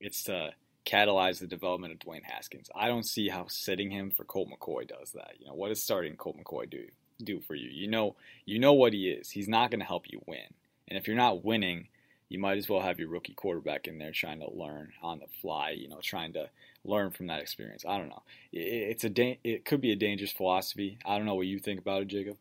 it's 0.00 0.24
to 0.24 0.50
catalyze 0.86 1.40
the 1.40 1.46
development 1.46 1.92
of 1.92 1.98
Dwayne 1.98 2.22
Haskins. 2.22 2.70
I 2.74 2.88
don't 2.88 3.06
see 3.06 3.28
how 3.28 3.46
sitting 3.48 3.90
him 3.90 4.10
for 4.10 4.24
Colt 4.24 4.48
McCoy 4.48 4.86
does 4.86 5.12
that. 5.12 5.32
You 5.38 5.46
know, 5.46 5.54
what 5.54 5.68
does 5.68 5.82
starting 5.82 6.16
Colt 6.16 6.36
McCoy 6.38 6.70
do 6.70 6.84
do 7.22 7.40
for 7.40 7.54
you? 7.54 7.70
You 7.70 7.88
know, 7.88 8.16
you 8.44 8.58
know 8.58 8.72
what 8.72 8.92
he 8.92 9.08
is. 9.08 9.30
He's 9.30 9.48
not 9.48 9.70
going 9.70 9.80
to 9.80 9.86
help 9.86 10.04
you 10.08 10.20
win. 10.26 10.46
And 10.88 10.98
if 10.98 11.08
you're 11.08 11.16
not 11.16 11.44
winning, 11.44 11.88
you 12.28 12.38
might 12.38 12.58
as 12.58 12.68
well 12.68 12.80
have 12.80 12.98
your 12.98 13.08
rookie 13.08 13.34
quarterback 13.34 13.86
in 13.86 13.98
there 13.98 14.12
trying 14.12 14.40
to 14.40 14.50
learn 14.50 14.92
on 15.02 15.18
the 15.18 15.26
fly. 15.42 15.70
You 15.70 15.88
know, 15.88 16.00
trying 16.02 16.32
to 16.34 16.48
learn 16.84 17.10
from 17.10 17.26
that 17.28 17.40
experience. 17.40 17.84
I 17.86 17.98
don't 17.98 18.08
know. 18.08 18.22
It, 18.52 18.58
it's 18.60 19.04
a 19.04 19.10
da- 19.10 19.38
it 19.44 19.64
could 19.64 19.80
be 19.80 19.92
a 19.92 19.96
dangerous 19.96 20.32
philosophy. 20.32 20.98
I 21.04 21.16
don't 21.16 21.26
know 21.26 21.34
what 21.34 21.46
you 21.46 21.58
think 21.58 21.80
about 21.80 22.02
it, 22.02 22.08
Jacob. 22.08 22.36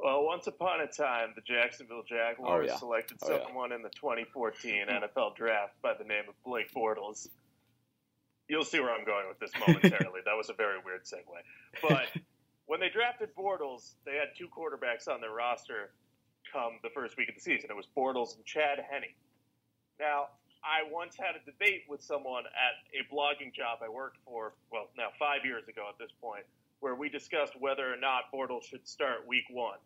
Well, 0.00 0.24
once 0.24 0.46
upon 0.46 0.80
a 0.80 0.86
time, 0.86 1.30
the 1.34 1.42
Jacksonville 1.42 2.04
Jaguars 2.08 2.68
Oh, 2.70 2.72
yeah. 2.72 2.78
selected 2.78 3.18
Oh, 3.22 3.32
yeah. 3.36 3.44
someone 3.46 3.72
in 3.72 3.82
the 3.82 3.88
2014 3.90 4.86
NFL 4.90 5.34
Draft 5.36 5.74
by 5.82 5.94
the 5.98 6.04
name 6.04 6.22
of 6.28 6.34
Blake 6.44 6.72
Bortles. 6.72 7.28
You'll 8.48 8.64
see 8.64 8.78
where 8.80 8.94
I'm 8.94 9.04
going 9.04 9.26
with 9.28 9.40
this 9.40 9.50
momentarily. 9.58 10.20
that 10.24 10.36
was 10.36 10.50
a 10.50 10.54
very 10.54 10.78
weird 10.84 11.02
segue. 11.04 11.24
But 11.82 12.06
when 12.66 12.78
they 12.80 12.88
drafted 12.88 13.30
Bortles, 13.36 13.94
they 14.06 14.12
had 14.14 14.28
two 14.38 14.46
quarterbacks 14.46 15.12
on 15.12 15.20
their 15.20 15.32
roster 15.32 15.90
come 16.52 16.78
the 16.82 16.90
first 16.90 17.16
week 17.16 17.28
of 17.28 17.34
the 17.34 17.40
season. 17.40 17.70
It 17.70 17.76
was 17.76 17.86
Bortles 17.96 18.36
and 18.36 18.44
Chad 18.44 18.78
Henne. 18.90 19.12
Now, 20.00 20.28
I 20.64 20.90
once 20.90 21.16
had 21.16 21.36
a 21.36 21.44
debate 21.44 21.84
with 21.88 22.02
someone 22.02 22.44
at 22.46 22.74
a 22.94 23.06
blogging 23.12 23.54
job 23.54 23.78
I 23.82 23.88
worked 23.88 24.18
for, 24.24 24.54
well, 24.72 24.88
now 24.96 25.08
five 25.18 25.44
years 25.44 25.68
ago 25.68 25.86
at 25.88 25.98
this 25.98 26.10
point, 26.20 26.44
where 26.80 26.94
we 26.94 27.08
discussed 27.08 27.54
whether 27.58 27.92
or 27.92 27.96
not 27.96 28.30
Bortles 28.32 28.64
should 28.64 28.86
start 28.86 29.26
week 29.26 29.44
one. 29.50 29.78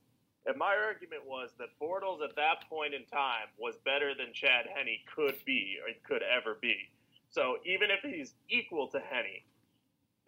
And 0.47 0.57
my 0.57 0.75
argument 0.75 1.23
was 1.25 1.51
that 1.59 1.69
Bortles 1.81 2.23
at 2.23 2.35
that 2.37 2.69
point 2.69 2.95
in 2.95 3.05
time 3.07 3.47
was 3.59 3.77
better 3.85 4.13
than 4.15 4.33
Chad 4.33 4.67
Henne 4.67 4.99
could 5.15 5.37
be 5.45 5.79
or 5.81 5.93
could 6.03 6.23
ever 6.23 6.59
be. 6.61 6.91
So 7.31 7.59
even 7.65 7.89
if 7.91 8.01
he's 8.03 8.35
equal 8.49 8.89
to 8.89 8.99
Henne, 8.99 9.41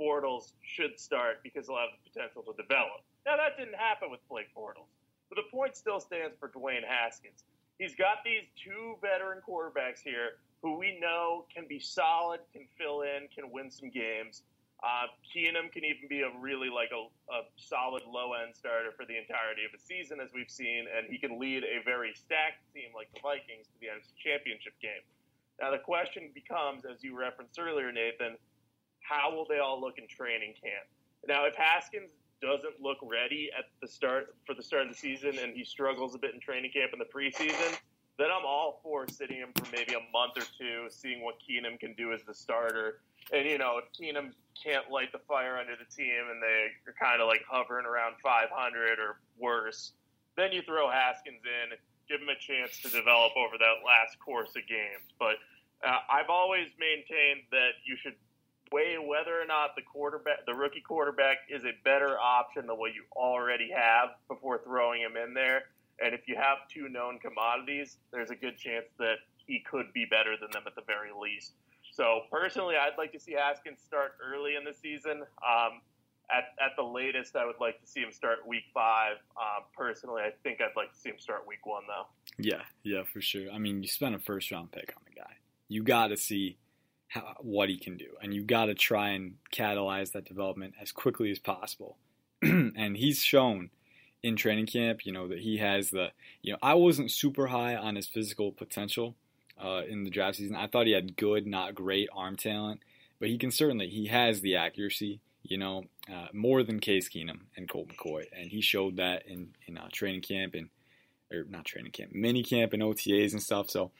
Bortles 0.00 0.52
should 0.62 0.98
start 0.98 1.42
because 1.42 1.66
he'll 1.66 1.78
have 1.78 1.90
the 1.92 2.10
potential 2.10 2.42
to 2.42 2.54
develop. 2.60 3.02
Now 3.26 3.36
that 3.36 3.56
didn't 3.58 3.76
happen 3.76 4.10
with 4.10 4.20
Blake 4.28 4.54
Bortles, 4.56 4.90
but 5.28 5.37
the 5.37 5.48
point 5.50 5.76
still 5.76 6.00
stands 6.00 6.37
for 6.38 6.48
Dwayne 6.48 6.84
Haskins. 6.87 7.44
He's 7.78 7.94
got 7.94 8.22
these 8.24 8.46
two 8.54 8.96
veteran 9.00 9.40
quarterbacks 9.46 10.00
here 10.02 10.38
who 10.62 10.78
we 10.78 10.98
know 11.00 11.44
can 11.54 11.66
be 11.68 11.78
solid, 11.78 12.40
can 12.52 12.66
fill 12.78 13.02
in, 13.02 13.28
can 13.34 13.50
win 13.50 13.70
some 13.70 13.90
games. 13.90 14.42
Uh, 14.82 15.08
Keenum 15.24 15.72
can 15.72 15.84
even 15.84 16.08
be 16.08 16.22
a 16.22 16.30
really 16.40 16.68
like 16.68 16.90
a, 16.92 17.08
a 17.32 17.40
solid 17.56 18.02
low 18.04 18.32
end 18.34 18.54
starter 18.54 18.92
for 18.92 19.04
the 19.06 19.16
entirety 19.16 19.64
of 19.64 19.72
a 19.72 19.80
season, 19.80 20.20
as 20.20 20.28
we've 20.34 20.50
seen, 20.50 20.84
and 20.88 21.08
he 21.08 21.18
can 21.18 21.40
lead 21.40 21.64
a 21.64 21.82
very 21.84 22.12
stacked 22.14 22.60
team 22.72 22.92
like 22.94 23.08
the 23.14 23.20
Vikings 23.20 23.66
to 23.72 23.76
the 23.80 23.88
NFC 23.88 24.12
Championship 24.16 24.74
game. 24.80 25.04
Now 25.60 25.70
the 25.70 25.78
question 25.78 26.30
becomes, 26.34 26.84
as 26.84 27.02
you 27.02 27.16
referenced 27.16 27.58
earlier, 27.58 27.92
Nathan, 27.92 28.37
how 29.00 29.34
will 29.34 29.46
they 29.48 29.58
all 29.58 29.80
look 29.80 29.98
in 29.98 30.08
training 30.08 30.54
camp? 30.60 30.88
Now, 31.26 31.46
if 31.46 31.54
Haskins 31.56 32.10
doesn't 32.44 32.80
look 32.80 32.98
ready 33.02 33.50
at 33.57 33.64
the 33.80 33.88
start 33.88 34.35
for 34.46 34.54
the 34.54 34.62
start 34.62 34.83
of 34.83 34.88
the 34.88 34.94
season 34.94 35.38
and 35.42 35.57
he 35.57 35.64
struggles 35.64 36.14
a 36.14 36.18
bit 36.18 36.35
in 36.35 36.40
training 36.40 36.70
camp 36.72 36.92
in 36.92 36.98
the 36.98 37.04
preseason, 37.04 37.76
then 38.18 38.28
I'm 38.30 38.44
all 38.46 38.80
for 38.83 39.09
sitting 39.09 39.38
him 39.38 39.50
for 39.57 39.66
maybe 39.72 39.94
a 39.94 40.12
month 40.12 40.37
or 40.37 40.46
two, 40.59 40.87
seeing 40.90 41.22
what 41.22 41.37
Keenum 41.42 41.80
can 41.80 41.94
do 41.94 42.12
as 42.12 42.22
the 42.22 42.35
starter. 42.35 43.00
And 43.33 43.48
you 43.48 43.59
know, 43.59 43.80
if 43.80 43.90
Keenum 43.96 44.33
can't 44.54 44.90
light 44.90 45.11
the 45.12 45.18
fire 45.26 45.59
under 45.59 45.74
the 45.74 45.88
team 45.90 46.30
and 46.30 46.42
they 46.42 46.68
are 46.87 46.94
kind 46.94 47.20
of 47.20 47.26
like 47.26 47.42
hovering 47.48 47.87
around 47.87 48.14
500 48.22 48.98
or 48.98 49.18
worse, 49.38 49.92
then 50.37 50.52
you 50.52 50.62
throw 50.62 50.90
Haskins 50.90 51.42
in, 51.42 51.76
give 52.09 52.20
him 52.20 52.28
a 52.28 52.38
chance 52.38 52.78
to 52.83 52.88
develop 52.88 53.33
over 53.37 53.57
that 53.59 53.83
last 53.85 54.18
course 54.20 54.50
of 54.50 54.66
games. 54.68 55.11
But 55.18 55.37
uh, 55.83 55.98
I've 56.11 56.30
always 56.30 56.68
maintained 56.78 57.46
that 57.50 57.83
you 57.85 57.96
should 57.96 58.14
weigh 58.74 58.98
whether 58.98 59.40
or 59.40 59.46
not 59.46 59.76
the 59.76 59.82
quarterback, 59.82 60.44
the 60.46 60.54
rookie 60.54 60.80
quarterback, 60.80 61.38
is 61.48 61.64
a 61.64 61.72
better 61.84 62.18
option 62.18 62.66
than 62.66 62.76
what 62.76 62.92
you 62.92 63.04
already 63.14 63.70
have 63.70 64.10
before 64.26 64.60
throwing 64.64 65.00
him 65.00 65.14
in 65.16 65.32
there. 65.32 65.70
And 66.02 66.12
if 66.12 66.26
you 66.26 66.34
have 66.34 66.66
two 66.68 66.88
known 66.88 67.20
commodities, 67.20 67.98
there's 68.12 68.30
a 68.30 68.34
good 68.34 68.58
chance 68.58 68.87
that 68.98 69.22
he 69.46 69.60
could 69.60 69.92
be 69.94 70.06
better 70.10 70.34
than 70.40 70.50
them 70.50 70.64
at 70.66 70.74
the 70.74 70.82
very 70.87 71.10
least. 71.14 71.52
So 71.92 72.22
personally, 72.32 72.74
I'd 72.74 72.98
like 72.98 73.12
to 73.12 73.20
see 73.20 73.34
Haskins 73.34 73.78
start 73.87 74.16
early 74.20 74.56
in 74.56 74.64
the 74.64 74.74
season. 74.74 75.22
Um, 75.22 75.80
at, 76.28 76.50
at 76.58 76.74
the 76.76 76.82
latest, 76.82 77.37
I 77.37 77.44
would 77.46 77.60
like 77.60 77.80
to 77.80 77.87
see 77.87 78.00
him 78.00 78.10
start 78.10 78.38
week 78.44 78.64
five. 78.72 79.18
Um, 79.37 79.64
personally, 79.76 80.22
I 80.22 80.32
think 80.42 80.60
I'd 80.60 80.74
like 80.74 80.92
to 80.92 80.98
see 80.98 81.10
him 81.10 81.18
start 81.18 81.46
week 81.46 81.64
one, 81.64 81.84
though. 81.87 82.06
Yeah, 82.38 82.62
yeah, 82.82 83.04
for 83.04 83.20
sure. 83.20 83.52
I 83.52 83.58
mean, 83.58 83.82
you 83.82 83.88
spent 83.88 84.16
a 84.16 84.18
first 84.18 84.50
round 84.50 84.72
pick 84.72 84.92
on 84.96 85.02
the 85.06 85.14
guy. 85.14 85.34
You 85.68 85.84
got 85.84 86.08
to 86.08 86.16
see 86.16 86.56
how, 87.08 87.34
what 87.40 87.68
he 87.68 87.78
can 87.78 87.96
do, 87.96 88.08
and 88.22 88.34
you 88.34 88.42
got 88.42 88.66
to 88.66 88.74
try 88.74 89.10
and 89.10 89.34
catalyze 89.52 90.12
that 90.12 90.24
development 90.24 90.74
as 90.80 90.92
quickly 90.92 91.30
as 91.30 91.38
possible. 91.38 91.96
and 92.42 92.96
he's 92.96 93.22
shown 93.22 93.70
in 94.22 94.36
training 94.36 94.66
camp, 94.66 95.04
you 95.04 95.12
know, 95.12 95.28
that 95.28 95.40
he 95.40 95.58
has 95.58 95.90
the, 95.90 96.08
you 96.42 96.52
know, 96.52 96.58
I 96.62 96.74
wasn't 96.74 97.10
super 97.10 97.48
high 97.48 97.76
on 97.76 97.94
his 97.94 98.06
physical 98.06 98.52
potential 98.52 99.16
uh, 99.62 99.82
in 99.88 100.04
the 100.04 100.10
draft 100.10 100.38
season. 100.38 100.56
I 100.56 100.66
thought 100.66 100.86
he 100.86 100.92
had 100.92 101.16
good, 101.16 101.46
not 101.46 101.74
great 101.74 102.08
arm 102.12 102.36
talent, 102.36 102.80
but 103.20 103.28
he 103.28 103.38
can 103.38 103.50
certainly, 103.50 103.88
he 103.88 104.06
has 104.06 104.40
the 104.40 104.56
accuracy, 104.56 105.20
you 105.42 105.58
know, 105.58 105.84
uh, 106.10 106.28
more 106.32 106.62
than 106.62 106.80
Case 106.80 107.08
Keenum 107.08 107.40
and 107.56 107.68
Colt 107.68 107.88
McCoy, 107.88 108.24
and 108.36 108.50
he 108.50 108.60
showed 108.60 108.96
that 108.96 109.26
in 109.26 109.50
in 109.66 109.78
uh, 109.78 109.88
training 109.92 110.22
camp 110.22 110.54
and 110.54 110.68
or 111.32 111.44
not 111.48 111.64
training 111.64 111.92
camp, 111.92 112.12
mini 112.14 112.42
camp 112.42 112.72
and 112.72 112.82
OTAs 112.82 113.32
and 113.32 113.42
stuff. 113.42 113.70
So 113.70 113.90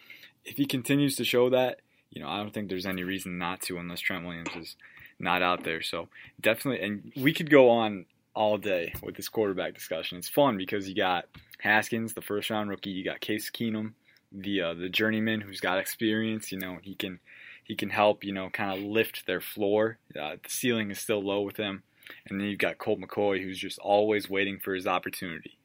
if 0.45 0.57
he 0.57 0.67
continues 0.67 1.17
to 1.17 1.25
show 1.25 1.51
that, 1.51 1.81
you 2.15 2.23
know, 2.23 2.29
I 2.29 2.39
don't 2.39 2.55
think 2.55 2.69
there's 2.69 2.87
any 2.87 3.03
reason 3.03 3.39
not 3.39 3.61
to 3.63 3.79
unless 3.79 4.01
Trent 4.01 4.25
Williams 4.25 4.51
is 4.57 4.77
not 5.19 5.43
out 5.43 5.65
there. 5.65 5.83
So 5.83 6.09
definitely, 6.41 6.87
and 6.87 7.13
we 7.17 7.35
could 7.35 7.51
go 7.51 7.71
on 7.71 8.07
all 8.35 8.57
day 8.57 8.95
with 9.03 9.17
this 9.17 9.29
quarterback 9.29 9.75
discussion. 9.75 10.19
It's 10.19 10.29
fun 10.29 10.57
because 10.57 10.89
you 10.89 10.95
got 10.95 11.27
Haskins, 11.61 12.15
the 12.15 12.23
first 12.23 12.51
round 12.51 12.71
rookie. 12.71 12.91
You 12.91 13.05
got 13.05 13.21
Case 13.21 13.51
Keenum, 13.51 13.93
the 14.33 14.61
uh, 14.63 14.75
the 14.75 14.89
journeyman 14.89 15.41
who's 15.41 15.61
got 15.61 15.79
experience. 15.79 16.53
You 16.53 16.59
know, 16.59 16.79
he 16.83 16.95
can 16.95 17.21
he 17.65 17.75
can 17.75 17.91
help. 17.91 18.25
You 18.25 18.33
know, 18.33 18.49
kind 18.49 18.73
of 18.73 18.85
lift 18.85 19.27
their 19.27 19.41
floor. 19.41 19.99
Uh, 20.11 20.37
the 20.43 20.49
ceiling 20.49 20.91
is 20.91 21.01
still 21.01 21.23
low 21.23 21.43
with 21.43 21.57
him. 21.57 21.83
And 22.29 22.39
then 22.39 22.49
you've 22.49 22.59
got 22.59 22.79
Colt 22.79 23.01
McCoy, 23.01 23.43
who's 23.43 23.59
just 23.59 23.79
always 23.79 24.29
waiting 24.29 24.59
for 24.59 24.75
his 24.75 24.87
opportunity. 24.87 25.59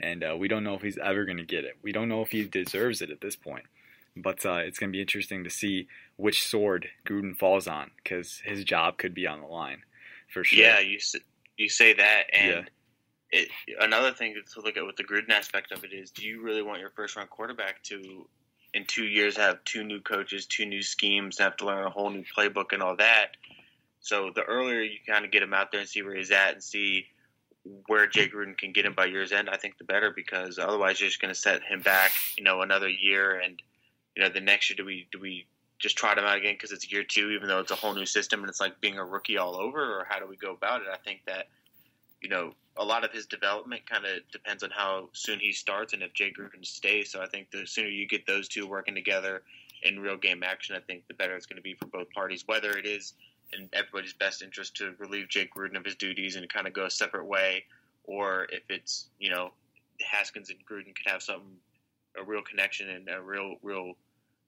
And 0.00 0.24
uh, 0.24 0.36
we 0.36 0.48
don't 0.48 0.64
know 0.64 0.74
if 0.74 0.82
he's 0.82 0.98
ever 0.98 1.24
going 1.24 1.36
to 1.36 1.44
get 1.44 1.64
it. 1.64 1.78
We 1.82 1.92
don't 1.92 2.08
know 2.08 2.22
if 2.22 2.32
he 2.32 2.44
deserves 2.44 3.00
it 3.00 3.10
at 3.10 3.20
this 3.20 3.36
point. 3.36 3.64
But 4.16 4.46
uh, 4.46 4.58
it's 4.64 4.78
going 4.78 4.90
to 4.90 4.96
be 4.96 5.00
interesting 5.00 5.42
to 5.44 5.50
see 5.50 5.88
which 6.16 6.46
sword 6.46 6.88
Gruden 7.06 7.36
falls 7.36 7.66
on 7.66 7.90
because 8.02 8.42
his 8.44 8.64
job 8.64 8.96
could 8.96 9.14
be 9.14 9.26
on 9.26 9.40
the 9.40 9.46
line 9.46 9.82
for 10.32 10.44
sure. 10.44 10.58
Yeah, 10.58 10.80
you 10.80 10.98
you 11.56 11.68
say 11.68 11.94
that, 11.94 12.24
and 12.32 12.68
Yeah. 13.32 13.40
it, 13.40 13.48
another 13.80 14.12
thing 14.12 14.34
to 14.34 14.60
look 14.60 14.76
at 14.76 14.86
with 14.86 14.96
the 14.96 15.04
Gruden 15.04 15.30
aspect 15.30 15.72
of 15.72 15.84
it 15.84 15.92
is, 15.92 16.10
do 16.10 16.26
you 16.26 16.42
really 16.42 16.62
want 16.62 16.80
your 16.80 16.90
first 16.90 17.16
round 17.16 17.30
quarterback 17.30 17.82
to, 17.84 18.28
in 18.72 18.84
two 18.86 19.04
years, 19.06 19.36
have 19.36 19.62
two 19.64 19.84
new 19.84 20.00
coaches, 20.00 20.46
two 20.46 20.66
new 20.66 20.82
schemes, 20.82 21.38
have 21.38 21.56
to 21.58 21.66
learn 21.66 21.86
a 21.86 21.90
whole 21.90 22.10
new 22.10 22.24
playbook 22.36 22.72
and 22.72 22.82
all 22.82 22.96
that? 22.96 23.36
So 24.00 24.30
the 24.34 24.42
earlier 24.42 24.82
you 24.82 24.98
kind 25.08 25.24
of 25.24 25.30
get 25.30 25.42
him 25.42 25.54
out 25.54 25.72
there 25.72 25.80
and 25.80 25.88
see 25.88 26.02
where 26.02 26.14
he's 26.14 26.30
at 26.30 26.52
and 26.52 26.62
see 26.62 27.06
where 27.86 28.06
Jay 28.06 28.28
Gruden 28.28 28.56
can 28.56 28.72
get 28.72 28.84
him 28.84 28.94
by 28.94 29.06
year's 29.06 29.32
end, 29.32 29.48
I 29.48 29.56
think 29.56 29.78
the 29.78 29.84
better 29.84 30.12
because 30.14 30.58
otherwise 30.58 31.00
you're 31.00 31.08
just 31.08 31.20
going 31.20 31.32
to 31.32 31.40
set 31.40 31.62
him 31.62 31.80
back, 31.80 32.12
you 32.36 32.44
know, 32.44 32.60
another 32.60 32.88
year 32.88 33.40
and 33.40 33.60
you 34.16 34.22
know 34.22 34.28
the 34.28 34.40
next 34.40 34.70
year 34.70 34.76
do 34.76 34.84
we 34.84 35.06
do 35.10 35.20
we 35.20 35.46
just 35.78 35.96
trot 35.96 36.18
him 36.18 36.24
out 36.24 36.38
again 36.38 36.54
because 36.54 36.72
it's 36.72 36.90
year 36.90 37.04
two, 37.04 37.30
even 37.30 37.48
though 37.48 37.58
it's 37.58 37.70
a 37.70 37.74
whole 37.74 37.94
new 37.94 38.06
system 38.06 38.40
and 38.40 38.48
it's 38.48 38.60
like 38.60 38.80
being 38.80 38.98
a 38.98 39.04
rookie 39.04 39.38
all 39.38 39.56
over, 39.56 39.80
or 39.80 40.06
how 40.08 40.18
do 40.18 40.26
we 40.26 40.36
go 40.36 40.52
about 40.52 40.82
it? 40.82 40.88
I 40.92 40.96
think 40.96 41.20
that 41.26 41.48
you 42.20 42.28
know 42.28 42.54
a 42.76 42.84
lot 42.84 43.04
of 43.04 43.12
his 43.12 43.26
development 43.26 43.88
kind 43.88 44.04
of 44.04 44.20
depends 44.32 44.62
on 44.62 44.70
how 44.70 45.08
soon 45.12 45.38
he 45.38 45.52
starts 45.52 45.92
and 45.92 46.02
if 46.02 46.12
Jay 46.12 46.32
Gruden 46.32 46.64
stays. 46.64 47.12
So 47.12 47.20
I 47.20 47.26
think 47.26 47.50
the 47.50 47.66
sooner 47.66 47.88
you 47.88 48.08
get 48.08 48.26
those 48.26 48.48
two 48.48 48.66
working 48.66 48.94
together 48.94 49.42
in 49.82 50.00
real 50.00 50.16
game 50.16 50.42
action, 50.42 50.74
I 50.74 50.80
think 50.80 51.06
the 51.06 51.14
better 51.14 51.36
it's 51.36 51.46
going 51.46 51.56
to 51.56 51.62
be 51.62 51.74
for 51.74 51.86
both 51.86 52.10
parties. 52.10 52.44
Whether 52.46 52.76
it 52.76 52.86
is 52.86 53.14
in 53.52 53.68
everybody's 53.72 54.14
best 54.14 54.42
interest 54.42 54.76
to 54.76 54.94
relieve 54.98 55.28
Jake 55.28 55.54
Gruden 55.54 55.76
of 55.76 55.84
his 55.84 55.94
duties 55.96 56.36
and 56.36 56.48
kind 56.48 56.66
of 56.66 56.72
go 56.72 56.86
a 56.86 56.90
separate 56.90 57.26
way, 57.26 57.64
or 58.04 58.46
if 58.50 58.62
it's 58.68 59.08
you 59.18 59.30
know 59.30 59.52
Haskins 60.00 60.50
and 60.50 60.58
Gruden 60.66 60.94
could 60.96 61.10
have 61.10 61.22
something 61.22 61.56
a 62.20 62.24
real 62.24 62.42
connection 62.42 62.88
and 62.88 63.08
a 63.08 63.20
real 63.20 63.56
real 63.62 63.94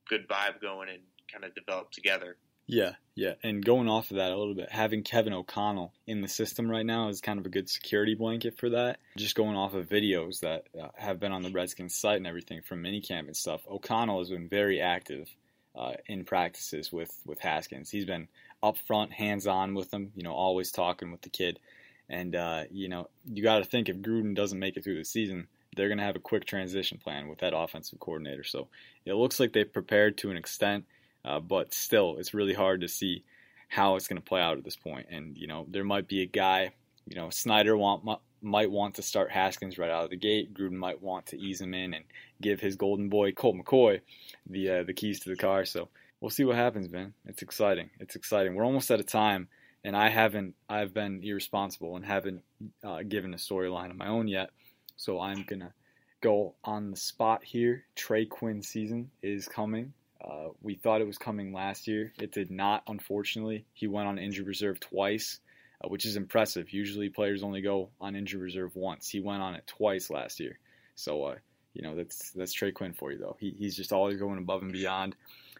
good 0.08 0.28
vibe 0.28 0.60
going 0.60 0.88
and 0.88 1.00
kind 1.30 1.44
of 1.44 1.54
develop 1.54 1.90
together. 1.90 2.36
Yeah, 2.68 2.94
yeah. 3.14 3.34
And 3.44 3.64
going 3.64 3.88
off 3.88 4.10
of 4.10 4.16
that 4.16 4.32
a 4.32 4.36
little 4.36 4.54
bit, 4.54 4.72
having 4.72 5.04
Kevin 5.04 5.32
O'Connell 5.32 5.92
in 6.06 6.20
the 6.20 6.28
system 6.28 6.68
right 6.68 6.84
now 6.84 7.08
is 7.08 7.20
kind 7.20 7.38
of 7.38 7.46
a 7.46 7.48
good 7.48 7.68
security 7.68 8.14
blanket 8.14 8.58
for 8.58 8.70
that. 8.70 8.98
Just 9.16 9.36
going 9.36 9.56
off 9.56 9.74
of 9.74 9.88
videos 9.88 10.40
that 10.40 10.64
uh, 10.80 10.88
have 10.96 11.20
been 11.20 11.30
on 11.30 11.42
the 11.42 11.50
Redskins 11.50 11.94
site 11.94 12.16
and 12.16 12.26
everything 12.26 12.62
from 12.62 12.82
minicamp 12.82 13.26
and 13.26 13.36
stuff, 13.36 13.62
O'Connell 13.70 14.18
has 14.18 14.30
been 14.30 14.48
very 14.48 14.80
active 14.80 15.28
uh, 15.76 15.92
in 16.06 16.24
practices 16.24 16.92
with, 16.92 17.14
with 17.24 17.38
Haskins. 17.38 17.88
He's 17.88 18.04
been 18.04 18.26
up 18.62 18.78
front, 18.78 19.12
hands 19.12 19.46
on 19.46 19.74
with 19.74 19.92
him, 19.92 20.10
you 20.16 20.24
know, 20.24 20.32
always 20.32 20.72
talking 20.72 21.12
with 21.12 21.22
the 21.22 21.30
kid. 21.30 21.60
And, 22.08 22.34
uh, 22.34 22.64
you 22.70 22.88
know, 22.88 23.08
you 23.24 23.44
got 23.44 23.58
to 23.58 23.64
think 23.64 23.88
if 23.88 23.98
Gruden 23.98 24.34
doesn't 24.34 24.58
make 24.58 24.76
it 24.76 24.82
through 24.82 24.98
the 24.98 25.04
season, 25.04 25.46
they're 25.76 25.88
going 25.88 25.98
to 25.98 26.04
have 26.04 26.16
a 26.16 26.20
quick 26.20 26.44
transition 26.44 26.98
plan 26.98 27.28
with 27.28 27.38
that 27.40 27.56
offensive 27.56 28.00
coordinator. 28.00 28.42
So 28.44 28.68
it 29.04 29.14
looks 29.14 29.38
like 29.38 29.52
they've 29.52 29.72
prepared 29.72 30.18
to 30.18 30.30
an 30.30 30.36
extent. 30.36 30.84
Uh, 31.24 31.40
but 31.40 31.74
still, 31.74 32.16
it's 32.18 32.34
really 32.34 32.54
hard 32.54 32.80
to 32.80 32.88
see 32.88 33.24
how 33.68 33.96
it's 33.96 34.08
going 34.08 34.20
to 34.20 34.26
play 34.26 34.40
out 34.40 34.58
at 34.58 34.64
this 34.64 34.76
point. 34.76 35.08
And 35.10 35.36
you 35.36 35.46
know, 35.46 35.66
there 35.68 35.84
might 35.84 36.08
be 36.08 36.22
a 36.22 36.26
guy, 36.26 36.72
you 37.06 37.16
know, 37.16 37.30
Snyder 37.30 37.76
want 37.76 38.04
might 38.42 38.70
want 38.70 38.94
to 38.94 39.02
start 39.02 39.30
Haskins 39.30 39.78
right 39.78 39.90
out 39.90 40.04
of 40.04 40.10
the 40.10 40.16
gate. 40.16 40.54
Gruden 40.54 40.72
might 40.72 41.02
want 41.02 41.26
to 41.26 41.38
ease 41.38 41.60
him 41.60 41.74
in 41.74 41.94
and 41.94 42.04
give 42.40 42.60
his 42.60 42.76
golden 42.76 43.08
boy 43.08 43.32
Colt 43.32 43.56
McCoy 43.56 44.00
the 44.48 44.70
uh, 44.70 44.82
the 44.84 44.94
keys 44.94 45.20
to 45.20 45.30
the 45.30 45.36
car. 45.36 45.64
So 45.64 45.88
we'll 46.20 46.30
see 46.30 46.44
what 46.44 46.56
happens, 46.56 46.88
man. 46.88 47.12
It's 47.26 47.42
exciting. 47.42 47.90
It's 47.98 48.14
exciting. 48.14 48.54
We're 48.54 48.64
almost 48.64 48.90
out 48.90 49.00
of 49.00 49.06
time, 49.06 49.48
and 49.82 49.96
I 49.96 50.08
haven't 50.08 50.54
I've 50.68 50.94
been 50.94 51.22
irresponsible 51.24 51.96
and 51.96 52.04
haven't 52.04 52.42
uh, 52.84 53.02
given 53.02 53.34
a 53.34 53.38
storyline 53.38 53.90
of 53.90 53.96
my 53.96 54.08
own 54.08 54.28
yet. 54.28 54.50
So 54.96 55.20
I'm 55.20 55.44
gonna 55.44 55.72
go 56.20 56.54
on 56.64 56.90
the 56.90 56.96
spot 56.96 57.44
here. 57.44 57.84
Trey 57.94 58.26
Quinn 58.26 58.62
season 58.62 59.10
is 59.22 59.46
coming. 59.46 59.92
Uh, 60.20 60.48
we 60.62 60.74
thought 60.74 61.00
it 61.00 61.06
was 61.06 61.18
coming 61.18 61.52
last 61.52 61.86
year. 61.86 62.12
It 62.18 62.32
did 62.32 62.50
not, 62.50 62.82
unfortunately. 62.88 63.64
He 63.74 63.86
went 63.86 64.08
on 64.08 64.18
injured 64.18 64.46
reserve 64.46 64.80
twice, 64.80 65.40
uh, 65.84 65.88
which 65.88 66.04
is 66.04 66.16
impressive. 66.16 66.72
Usually 66.72 67.10
players 67.10 67.42
only 67.42 67.60
go 67.60 67.90
on 68.00 68.16
injured 68.16 68.40
reserve 68.40 68.74
once. 68.74 69.08
He 69.08 69.20
went 69.20 69.42
on 69.42 69.54
it 69.54 69.66
twice 69.66 70.10
last 70.10 70.40
year. 70.40 70.58
So, 70.94 71.24
uh, 71.24 71.34
you 71.74 71.82
know, 71.82 71.94
that's 71.94 72.30
that's 72.30 72.52
Trey 72.52 72.72
Quinn 72.72 72.94
for 72.94 73.12
you, 73.12 73.18
though. 73.18 73.36
He, 73.38 73.54
he's 73.56 73.76
just 73.76 73.92
always 73.92 74.18
going 74.18 74.38
above 74.38 74.62
and 74.62 74.72
beyond. 74.72 75.14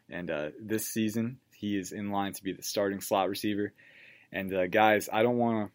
And 0.08 0.30
uh, 0.30 0.50
this 0.60 0.86
season, 0.86 1.38
he 1.54 1.76
is 1.76 1.92
in 1.92 2.10
line 2.10 2.32
to 2.32 2.42
be 2.42 2.52
the 2.52 2.62
starting 2.62 3.00
slot 3.00 3.28
receiver. 3.28 3.72
And 4.32 4.52
uh, 4.52 4.66
guys, 4.66 5.08
I 5.12 5.22
don't 5.22 5.38
want 5.38 5.68
to. 5.68 5.72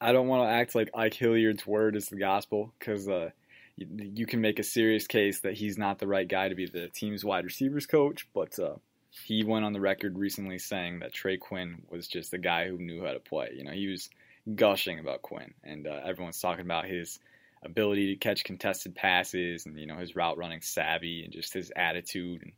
I 0.00 0.12
don't 0.12 0.28
want 0.28 0.48
to 0.48 0.52
act 0.52 0.74
like 0.74 0.90
Ike 0.94 1.14
Hilliard's 1.14 1.66
word 1.66 1.94
is 1.94 2.06
the 2.06 2.16
gospel 2.16 2.72
because 2.78 3.08
uh, 3.08 3.30
you 3.76 4.26
can 4.26 4.40
make 4.40 4.58
a 4.58 4.64
serious 4.64 5.06
case 5.06 5.40
that 5.40 5.54
he's 5.54 5.76
not 5.76 5.98
the 5.98 6.06
right 6.06 6.26
guy 6.26 6.48
to 6.48 6.54
be 6.54 6.66
the 6.66 6.88
team's 6.88 7.24
wide 7.24 7.44
receivers 7.44 7.86
coach, 7.86 8.26
but 8.32 8.58
uh, 8.58 8.76
he 9.10 9.44
went 9.44 9.64
on 9.64 9.72
the 9.72 9.80
record 9.80 10.18
recently 10.18 10.58
saying 10.58 11.00
that 11.00 11.12
Trey 11.12 11.36
Quinn 11.36 11.82
was 11.90 12.08
just 12.08 12.32
a 12.32 12.38
guy 12.38 12.66
who 12.68 12.78
knew 12.78 13.04
how 13.04 13.12
to 13.12 13.20
play. 13.20 13.50
You 13.54 13.64
know, 13.64 13.72
he 13.72 13.88
was 13.88 14.08
gushing 14.54 14.98
about 14.98 15.22
Quinn, 15.22 15.52
and 15.64 15.86
uh, 15.86 16.00
everyone's 16.04 16.40
talking 16.40 16.64
about 16.64 16.86
his 16.86 17.18
ability 17.62 18.14
to 18.14 18.16
catch 18.16 18.42
contested 18.42 18.94
passes 18.94 19.66
and 19.66 19.78
you 19.78 19.86
know 19.86 19.98
his 19.98 20.16
route 20.16 20.38
running 20.38 20.62
savvy 20.62 21.24
and 21.24 21.30
just 21.30 21.52
his 21.52 21.70
attitude 21.76 22.40
and 22.42 22.52